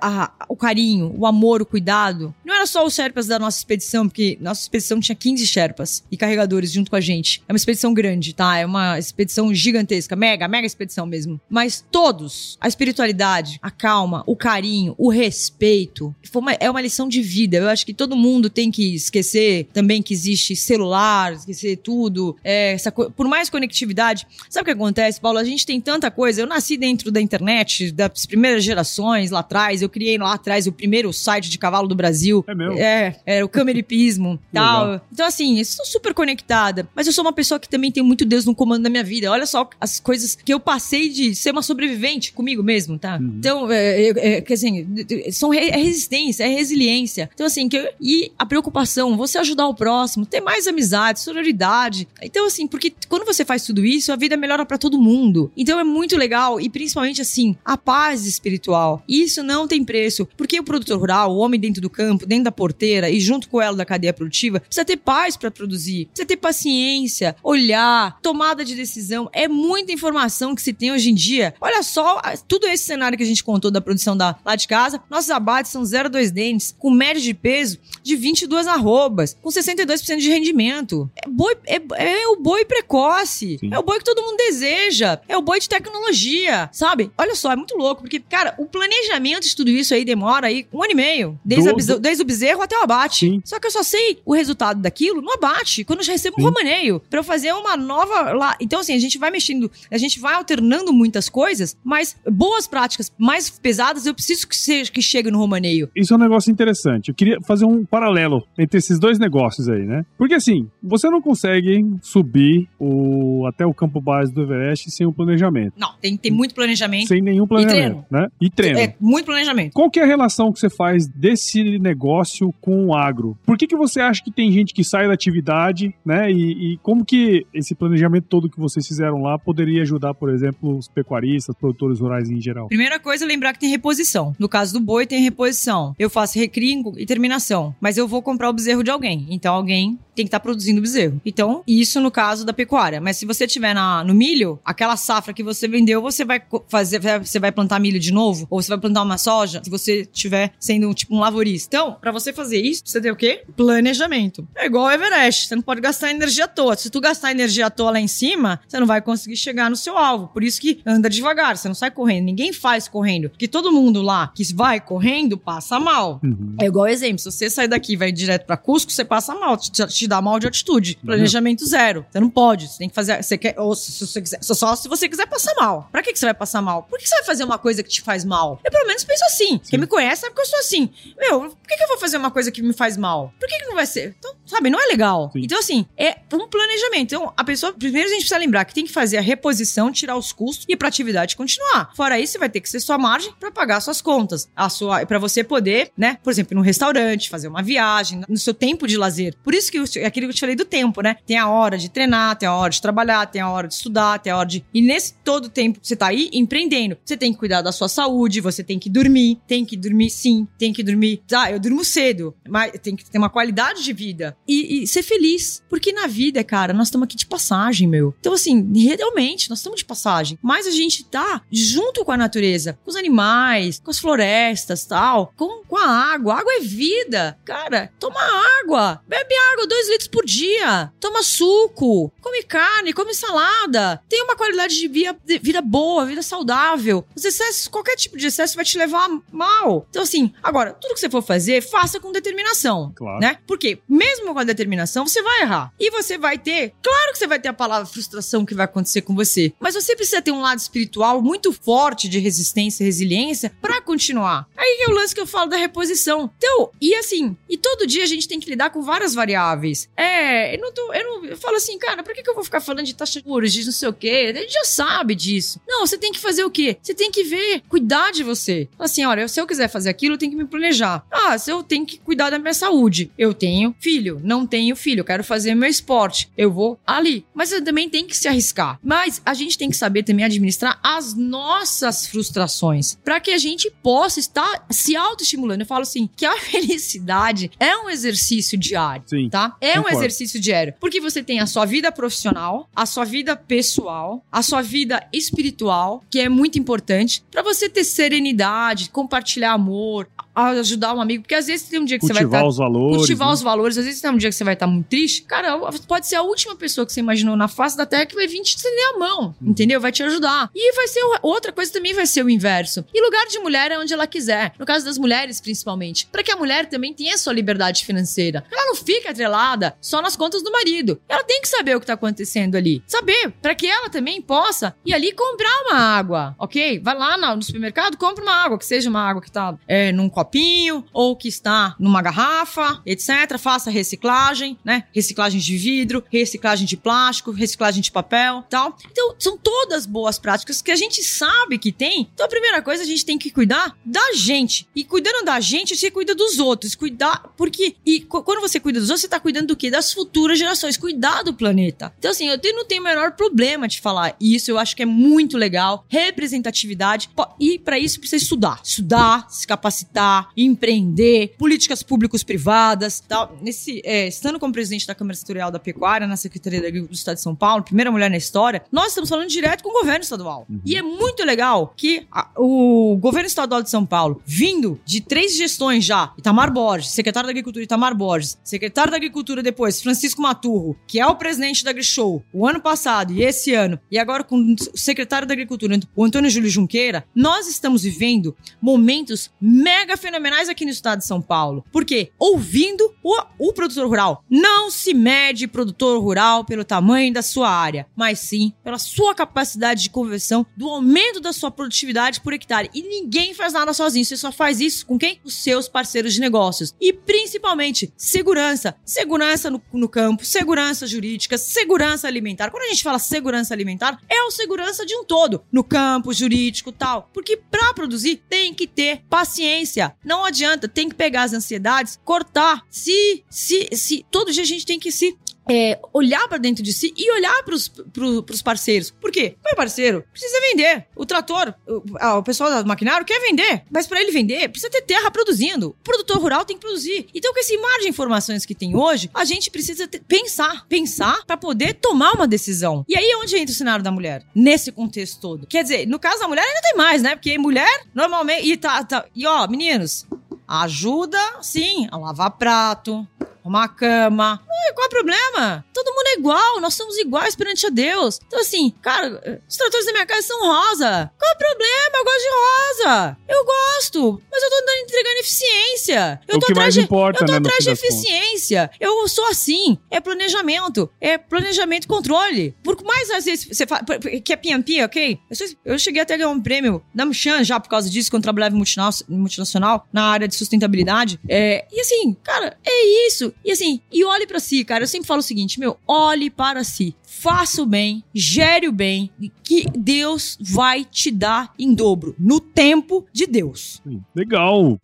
[0.02, 2.34] a- o carinho, o amor, o cuidado.
[2.44, 6.18] Não era só os Sherpas da nossa expedição, porque nossa expedição tinha 15 Sherpas e
[6.18, 7.42] carregadores junto com a gente.
[7.48, 8.58] É uma expedição grande, tá?
[8.58, 11.40] É uma expedição gigantesca, mega, mega expedição mesmo.
[11.50, 17.22] Mas todos, a espiritualidade, a calma, o carinho, o respeito, uma- é uma lição de
[17.22, 17.58] vida.
[17.58, 22.36] Eu acho que todo mundo tem que esquecer também que existe celular, esquecer tudo.
[22.44, 24.28] é, essa por mais conectividade.
[24.50, 25.38] Sabe o que acontece, Paulo?
[25.40, 26.42] A gente tem tanta coisa.
[26.42, 29.82] Eu nasci dentro da internet, das primeiras gerações lá atrás.
[29.82, 32.44] Eu criei lá atrás o primeiro site de cavalo do Brasil.
[32.48, 32.74] É meu.
[32.74, 34.86] É, era o cameripismo tal.
[34.92, 35.06] Legal.
[35.12, 36.88] Então, assim, eu sou super conectada.
[36.96, 39.32] Mas eu sou uma pessoa que também tem muito Deus no comando da minha vida.
[39.32, 43.18] Olha só as coisas que eu passei de ser uma sobrevivente comigo mesmo, tá?
[43.18, 43.36] Uhum.
[43.40, 44.86] Então, é, é, é, assim,
[45.32, 47.30] são re- é resistência, é resiliência.
[47.34, 52.08] Então, assim, que eu- e a preocupação, você ajudar o próximo, ter mais amizade, sororidade.
[52.22, 55.52] Então, assim, porque quando você faz tudo isso, a vida melhora pra todo mundo.
[55.58, 56.60] Então, é muito legal.
[56.60, 59.02] E principalmente assim, a paz espiritual.
[59.08, 62.52] Isso não tem preço, porque o produtor rural, o homem dentro do campo, dentro da
[62.52, 66.36] porteira e junto com ela da cadeia produtiva, precisa ter paz para produzir, precisa ter
[66.36, 69.30] paciência, olhar, tomada de decisão.
[69.32, 71.56] É muita informação que se tem hoje em dia.
[71.62, 75.02] Olha só, tudo esse cenário que a gente contou da produção da, lá de casa,
[75.10, 80.28] nossos abates são 0,2 dentes, com média de peso de 22 arrobas, com 62% de
[80.28, 81.10] rendimento.
[81.16, 83.70] É, boi, é, é o boi precoce, Sim.
[83.72, 87.12] é o boi que todo mundo deseja, é o boi de tecnologia, sabe?
[87.18, 90.66] Olha só, é muito louco, porque, cara, o planejamento de tudo isso aí demora aí
[90.74, 93.28] um ano e meio, desde, do, desde o bezerro até o abate.
[93.28, 93.42] Sim.
[93.44, 96.44] Só que eu só sei o resultado daquilo no abate, quando eu já recebo Sim.
[96.44, 98.56] um romaneio, pra eu fazer uma nova lá.
[98.60, 103.12] Então, assim, a gente vai mexendo, a gente vai alternando muitas coisas, mas boas práticas
[103.18, 105.90] mais pesadas eu preciso que, seja, que chegue no romaneio.
[105.96, 107.10] Isso é um negócio interessante.
[107.10, 110.06] Eu queria fazer um paralelo entre esses dois negócios aí, né?
[110.18, 115.12] Porque assim, você não consegue subir o, até o campo base do Everest sem um
[115.12, 115.74] planejamento.
[115.78, 117.08] Não, tem que ter muito planejamento.
[117.08, 117.76] Sem nenhum planejamento.
[117.76, 118.06] E treino.
[118.10, 118.28] Né?
[118.42, 118.80] E treino.
[118.80, 119.74] É, muito planejamento.
[119.74, 123.38] Qual que é a relação que você faz desse negócio com o agro?
[123.46, 126.32] Por que, que você acha que tem gente que sai da atividade, né?
[126.32, 130.78] E, e como que esse planejamento todo que vocês fizeram lá poderia ajudar, por exemplo,
[130.78, 132.68] os pecuaristas, produtores rurais em geral?
[132.68, 134.36] Primeira coisa, lembrar que tem reposição.
[134.40, 135.96] No caso do boi, tem reposição.
[136.00, 136.66] Eu faço recrio
[136.98, 139.28] e terminação, mas eu vou comprar o bezerro de alguém.
[139.30, 141.22] Então alguém tem que estar tá produzindo bezerro.
[141.26, 143.02] Então, isso no caso da pecuária.
[143.02, 147.00] Mas se você tiver na, no milho, aquela safra que você vendeu, você vai fazer,
[147.24, 148.48] você vai plantar milho de novo?
[148.50, 149.62] Ou você vai plantar uma soja?
[149.64, 151.68] Se você tiver sendo tipo um lavorista.
[151.76, 153.44] Então, para você fazer isso, você tem o quê?
[153.56, 154.48] Planejamento.
[154.56, 155.48] É igual o Everest.
[155.48, 156.76] Você não pode gastar energia à toa.
[156.76, 159.76] Se tu gastar energia à toa lá em cima, você não vai conseguir chegar no
[159.76, 160.28] seu alvo.
[160.28, 162.26] Por isso que anda devagar, você não sai correndo.
[162.26, 163.30] Ninguém faz correndo.
[163.30, 166.20] Porque todo mundo lá que vai correndo passa mal.
[166.24, 166.56] Uhum.
[166.60, 167.20] É igual exemplo.
[167.20, 169.58] Se você sair daqui e vai direto para Cusco, você passa mal.
[169.58, 170.98] Te, te te dá mal de altitude.
[171.02, 171.08] Uhum.
[171.08, 172.06] Planejamento zero.
[172.10, 172.68] Você não pode.
[172.68, 173.22] Você tem que fazer.
[173.22, 174.40] Você quer, ou se você quiser.
[174.42, 175.90] Só se você quiser passar mal.
[175.92, 176.84] Pra que, que você vai passar mal?
[176.84, 178.60] Por que você vai fazer uma coisa que te faz mal?
[178.64, 179.36] Eu pelo menos penso assim.
[179.36, 179.62] Sim.
[179.72, 180.90] Quem me conhece sabe que eu sou assim.
[181.18, 183.34] Meu, por que, que eu vou fazer uma coisa que me faz mal?
[183.40, 184.16] Por que, que não vai ser?
[184.18, 185.32] Então, sabe, não é legal.
[185.34, 185.42] Sim.
[185.44, 187.16] Então, assim, é um planejamento.
[187.16, 190.16] Então, a pessoa, primeiro a gente precisa lembrar que tem que fazer a reposição, tirar
[190.16, 191.92] os custos e pra atividade continuar.
[191.96, 194.50] Fora isso, vai ter que ser sua margem para pagar suas contas.
[194.56, 198.38] A sua, para você poder, né, por exemplo, ir num restaurante, fazer uma viagem, no
[198.38, 199.36] seu tempo de lazer.
[199.44, 201.18] Por isso que eu, aquilo que eu te falei do tempo, né?
[201.26, 204.20] Tem a hora de treinar, tem a hora de trabalhar, tem a hora de estudar,
[204.20, 204.66] tem a hora de.
[204.74, 208.42] E nesse todo tempo você tá aí empreendendo, você tem que cuidar da sua saúde,
[208.42, 211.22] você tem que dormir, tem que dormir sim, tem que dormir.
[211.34, 215.04] Ah, eu durmo cedo, mas tem que ter uma qualidade de vida e, e ser
[215.04, 215.64] feliz.
[215.70, 218.14] Porque na vida, cara, nós estamos aqui de passagem, meu.
[218.20, 220.38] Então, assim, realmente, nós estamos de passagem.
[220.42, 225.34] Mas a gente tá junto com a natureza, com os animais, com as florestas tal,
[225.36, 226.34] com, com a água.
[226.34, 227.38] A água é vida.
[227.46, 228.20] Cara, toma
[228.62, 229.02] água.
[229.08, 230.92] Bebe água dois litros por dia.
[231.00, 232.12] Toma suco.
[232.22, 234.02] Come carne, come salada.
[234.10, 237.06] Tem uma qualidade de vida, de vida boa, vida saudável.
[237.16, 239.86] Os excessos, qualquer tipo de excesso vai te levar mal.
[239.90, 242.94] Então, assim, agora, tudo que você for fazer, faça com determinação.
[242.96, 243.20] Claro.
[243.20, 243.38] Né?
[243.48, 245.74] Porque, mesmo com a determinação, você vai errar.
[245.80, 249.02] E você vai ter, claro que você vai ter a palavra frustração que vai acontecer
[249.02, 249.54] com você.
[249.60, 254.48] Mas você precisa ter um lado espiritual muito forte de resistência e resiliência para continuar.
[254.58, 256.30] Aí é o lance que eu falo da reposição.
[256.38, 259.75] Então, e assim, e todo dia a gente tem que lidar com várias variáveis.
[259.96, 262.44] É, eu não tô, eu não, eu falo assim, cara, por que, que eu vou
[262.44, 264.34] ficar falando de taxa de juros, de não sei o quê?
[264.36, 265.60] A gente já sabe disso.
[265.68, 266.78] Não, você tem que fazer o quê?
[266.82, 268.70] Você tem que ver, cuidar de você.
[268.80, 271.06] Assim, olha, se eu quiser fazer aquilo, eu tenho que me planejar.
[271.12, 273.12] Ah, se eu tenho que cuidar da minha saúde.
[273.18, 276.30] Eu tenho filho, não tenho filho, eu quero fazer meu esporte.
[276.38, 277.26] Eu vou ali.
[277.34, 278.80] Mas eu também tenho que se arriscar.
[278.84, 283.72] Mas a gente tem que saber também administrar as nossas frustrações para que a gente
[283.84, 285.64] possa estar se autoestimulando.
[285.64, 289.56] Eu falo assim, que a felicidade é um exercício diário, Sim, tá?
[289.66, 289.98] É concordo.
[289.98, 294.42] um exercício diário, porque você tem a sua vida profissional, a sua vida pessoal, a
[294.42, 301.02] sua vida espiritual, que é muito importante para você ter serenidade, compartilhar amor, ajudar um
[301.02, 302.44] amigo, porque às vezes tem um dia que cultivar você vai estar.
[302.44, 302.98] Tá, os valores.
[302.98, 303.34] Cultivar né?
[303.34, 303.78] os valores.
[303.78, 305.24] Às vezes tem um dia que você vai estar tá muito triste.
[305.24, 308.28] Cara, pode ser a última pessoa que você imaginou na face da terra que vai
[308.28, 309.36] vir te estender a mão.
[309.42, 309.52] Hum.
[309.52, 309.80] Entendeu?
[309.80, 310.50] Vai te ajudar.
[310.54, 312.86] E vai ser outra coisa também vai ser o inverso.
[312.94, 314.54] E lugar de mulher é onde ela quiser.
[314.60, 316.08] No caso das mulheres, principalmente.
[316.12, 318.44] para que a mulher também tenha sua liberdade financeira.
[318.52, 321.00] Ela não fica atrelada só nas contas do marido.
[321.08, 322.84] Ela tem que saber o que tá acontecendo ali.
[322.88, 326.80] Saber, para que ela também possa ir ali comprar uma água, ok?
[326.80, 330.10] Vai lá no supermercado, compra uma água, que seja uma água que tá é, num
[330.10, 333.38] copo copinho ou que está numa garrafa, etc.
[333.38, 334.86] Faça reciclagem, né?
[334.94, 338.78] Reciclagem de vidro, reciclagem de plástico, reciclagem de papel, tal.
[338.92, 342.10] Então, são todas boas práticas que a gente sabe que tem.
[342.14, 344.68] Então, a primeira coisa a gente tem que cuidar da gente.
[344.76, 346.76] E cuidando da gente, você cuida dos outros.
[346.76, 349.70] Cuidar, porque e quando você cuida dos outros, você tá cuidando do quê?
[349.70, 351.94] Das futuras gerações, cuidar do planeta.
[352.00, 354.86] Então, assim, eu não tenho o menor problema de falar isso, eu acho que é
[354.86, 355.86] muito legal.
[355.88, 357.10] Representatividade.
[357.40, 358.60] E para isso precisa estudar.
[358.64, 363.38] Estudar, se capacitar, empreender, políticas públicos privadas, tal.
[363.42, 366.98] Nesse, é, estando como presidente da Câmara Setorial da Pecuária, na Secretaria da Agricultura do
[366.98, 370.04] Estado de São Paulo, primeira mulher na história, nós estamos falando direto com o governo
[370.04, 370.46] estadual.
[370.50, 370.60] Uhum.
[370.66, 375.36] E é muito legal que a, o governo estadual de São Paulo, vindo de três
[375.36, 380.78] gestões já, Itamar Borges, secretário da Agricultura Itamar Borges, secretário da Agricultura depois, Francisco Maturro,
[380.88, 384.38] que é o presidente da AgriShow, o ano passado e esse ano, e agora com
[384.38, 390.66] o secretário da Agricultura, o Antônio Júlio Junqueira, nós estamos vivendo momentos mega fenomenais aqui
[390.66, 391.66] no estado de São Paulo.
[391.72, 392.12] Por quê?
[392.20, 394.24] Ouvindo o, o produtor rural.
[394.30, 399.82] Não se mede produtor rural pelo tamanho da sua área, mas sim pela sua capacidade
[399.82, 402.70] de conversão, do aumento da sua produtividade por hectare.
[402.72, 405.20] E ninguém faz nada sozinho, você só faz isso com quem?
[405.24, 406.76] Os seus parceiros de negócios.
[406.80, 408.76] E principalmente, segurança.
[408.86, 412.52] Segurança no, no campo, segurança jurídica, segurança alimentar.
[412.52, 416.72] Quando a gente fala segurança alimentar, é o segurança de um todo, no campo, jurídico
[416.72, 417.10] tal.
[417.12, 419.95] Porque para produzir, tem que ter paciência.
[420.04, 422.62] Não adianta, tem que pegar as ansiedades, cortar.
[422.70, 425.18] Se, se, se, todo dia a gente tem que se
[425.50, 428.92] é, olhar para dentro de si e olhar para os parceiros.
[428.92, 429.36] Por quê?
[429.44, 430.88] Meu parceiro precisa vender.
[430.96, 434.82] O trator, o, o pessoal do maquinário quer vender, mas para ele vender, precisa ter
[434.82, 435.70] terra produzindo.
[435.70, 437.08] O produtor rural tem que produzir.
[437.14, 441.26] Então, com esse mar de informações que tem hoje, a gente precisa ter, pensar, pensar
[441.26, 442.86] para poder tomar uma decisão.
[442.88, 445.48] E aí é onde entra o cenário da mulher, nesse contexto todo.
[445.48, 447.16] Quer dizer, no caso da mulher ainda tem mais, né?
[447.16, 448.48] Porque mulher, normalmente.
[448.48, 450.06] E, tá, tá, e ó, meninos,
[450.48, 453.08] ajuda, sim, a lavar prato,
[453.46, 454.42] uma cama.
[454.74, 455.66] qual é o problema?
[455.74, 458.20] Todo mundo é igual, nós somos iguais perante a Deus.
[458.26, 461.12] Então, assim, cara, os tratores da minha casa são rosa.
[461.18, 461.92] Qual é o problema?
[461.94, 463.18] Eu gosto de rosa.
[463.28, 466.22] Eu gosto, mas eu tô entregando eficiência.
[466.28, 468.72] Eu o tô que atrás de, importa, eu tô né, atrás de eficiência.
[468.80, 469.78] Eu sou assim.
[469.92, 470.90] É planejamento.
[471.00, 472.56] É planejamento e controle.
[472.64, 473.84] Por mais às vezes você fala,
[474.24, 475.20] que é PMP, ok?
[475.64, 478.56] Eu, cheguei até a ganhar um prêmio da Michan já por causa disso, quando trabalhava
[478.56, 478.64] em
[479.10, 481.20] multinacional, na área de sustentabilidade.
[481.30, 483.34] É, e assim, cara, é isso.
[483.44, 484.84] E assim, e olhe para si, cara.
[484.84, 486.96] Eu sempre falo o seguinte, meu, olhe para si.
[487.04, 489.12] Faça o bem, gere o bem,
[489.44, 493.82] que Deus vai te dar em dobro, no tempo de Deus.
[494.16, 494.80] Legal.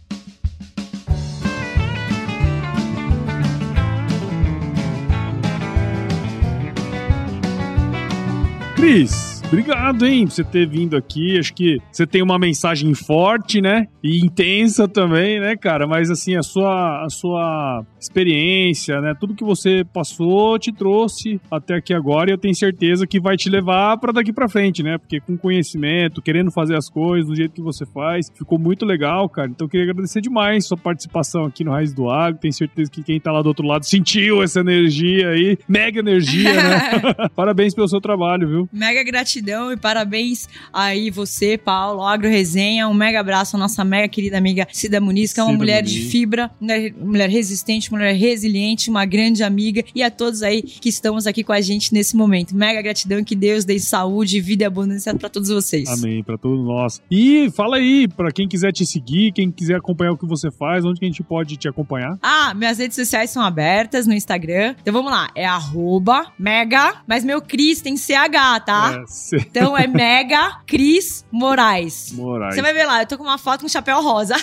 [8.75, 11.37] Cris, Obrigado, hein, por você ter vindo aqui.
[11.37, 13.85] Acho que você tem uma mensagem forte, né?
[14.01, 15.85] E intensa também, né, cara?
[15.85, 19.13] Mas assim, a sua, a sua experiência, né?
[19.19, 23.35] Tudo que você passou te trouxe até aqui agora e eu tenho certeza que vai
[23.35, 24.97] te levar para daqui para frente, né?
[24.97, 29.27] Porque com conhecimento, querendo fazer as coisas do jeito que você faz, ficou muito legal,
[29.27, 29.49] cara.
[29.49, 32.39] Então eu queria agradecer demais sua participação aqui no Raiz do Agro.
[32.39, 36.53] Tenho certeza que quem tá lá do outro lado sentiu essa energia aí, mega energia,
[36.53, 37.29] né?
[37.35, 38.69] Parabéns pelo seu trabalho, viu?
[38.71, 42.87] Mega gratidão gratidão e parabéns aí você, Paulo, Agro Resenha.
[42.87, 45.83] Um mega abraço à nossa mega querida amiga Cida Muniz, que é uma Cida mulher
[45.83, 45.91] Muniz.
[45.91, 50.89] de fibra, mulher, mulher resistente, mulher resiliente, uma grande amiga e a todos aí que
[50.89, 52.55] estamos aqui com a gente nesse momento.
[52.55, 55.89] Mega gratidão que Deus dê saúde, vida e abundância para todos vocês.
[55.89, 57.01] Amém, para todos nós.
[57.09, 60.85] E fala aí, para quem quiser te seguir, quem quiser acompanhar o que você faz,
[60.85, 62.17] onde que a gente pode te acompanhar?
[62.21, 64.75] Ah, minhas redes sociais são abertas no Instagram.
[64.81, 69.01] Então vamos lá, é arroba mega, mas meu Cris tem CH, tá?
[69.01, 72.13] É, então é Mega Cris Moraes.
[72.13, 72.55] Moraes.
[72.55, 74.35] Você vai ver lá, eu tô com uma foto com chapéu rosa.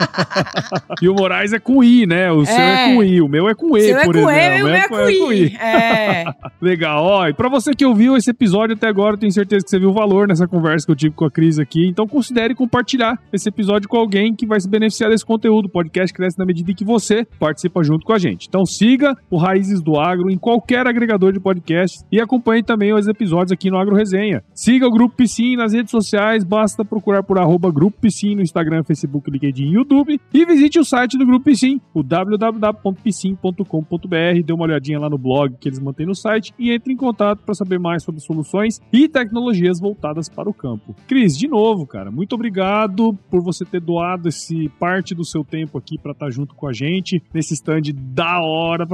[1.00, 2.30] e o Moraes é com I, né?
[2.30, 2.46] O é.
[2.46, 4.58] seu é com I, o meu é com E, seu por é com exemplo.
[4.58, 5.44] E, o meu é, é com, I.
[5.44, 5.56] I.
[5.56, 6.24] É.
[6.60, 7.04] Legal.
[7.04, 9.78] Ó, e pra você que ouviu esse episódio até agora, eu tenho certeza que você
[9.78, 11.86] viu o valor nessa conversa que eu tive com a Cris aqui.
[11.88, 15.66] Então considere compartilhar esse episódio com alguém que vai se beneficiar desse conteúdo.
[15.66, 18.46] O podcast cresce na medida em que você participa junto com a gente.
[18.48, 23.08] Então siga o Raízes do Agro em qualquer agregador de podcast e acompanhe também os
[23.08, 24.42] episódios aqui no Agro Resenha.
[24.52, 28.82] Siga o Grupo Piscin nas redes sociais, basta procurar por arroba Grupo Piscin no Instagram,
[28.82, 30.20] Facebook, LinkedIn e YouTube.
[30.34, 34.42] E visite o site do Grupo Piscin, o www.piscin.com.br.
[34.44, 37.42] Dê uma olhadinha lá no blog que eles mantêm no site e entre em contato
[37.44, 40.96] para saber mais sobre soluções e tecnologias voltadas para o campo.
[41.06, 45.78] Cris, de novo, cara, muito obrigado por você ter doado esse parte do seu tempo
[45.78, 48.84] aqui para estar tá junto com a gente nesse stand da hora,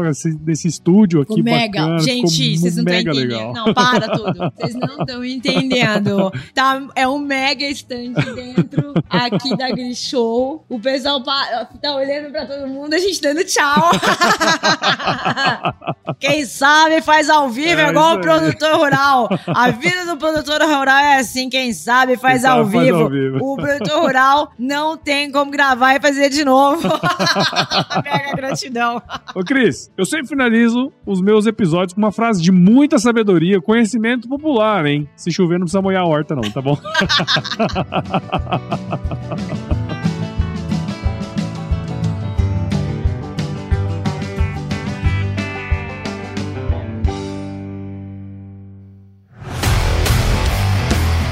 [0.45, 1.81] nesse estúdio aqui Ficou mega.
[1.81, 1.99] bacana.
[2.01, 3.15] Gente, vocês não estão entendendo.
[3.15, 3.53] Legal.
[3.53, 4.53] Não, para tudo.
[4.59, 6.31] Vocês não estão entendendo.
[6.55, 8.93] Tá, é um mega stand dentro.
[9.09, 10.65] Aqui da Gris Show.
[10.69, 13.91] O pessoal tá olhando pra todo mundo, a gente dando tchau.
[16.19, 19.29] Quem sabe faz ao vivo, É é igual o produtor rural.
[19.47, 22.99] A vida do produtor rural é assim, quem sabe faz, Quem ao, sabe faz vivo.
[22.99, 23.39] ao vivo.
[23.41, 26.89] O produtor rural não tem como gravar e fazer de novo.
[28.05, 29.03] Mega gratidão.
[29.35, 34.29] Ô, Cris, eu sempre finalizo os meus episódios com uma frase de muita sabedoria, conhecimento
[34.29, 35.09] popular, hein?
[35.17, 36.79] Se chover, não precisa molhar a horta, não, tá bom?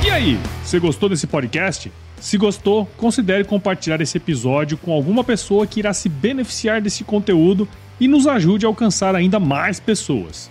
[0.05, 1.91] E aí, você gostou desse podcast?
[2.19, 7.69] Se gostou, considere compartilhar esse episódio com alguma pessoa que irá se beneficiar desse conteúdo
[7.99, 10.51] e nos ajude a alcançar ainda mais pessoas.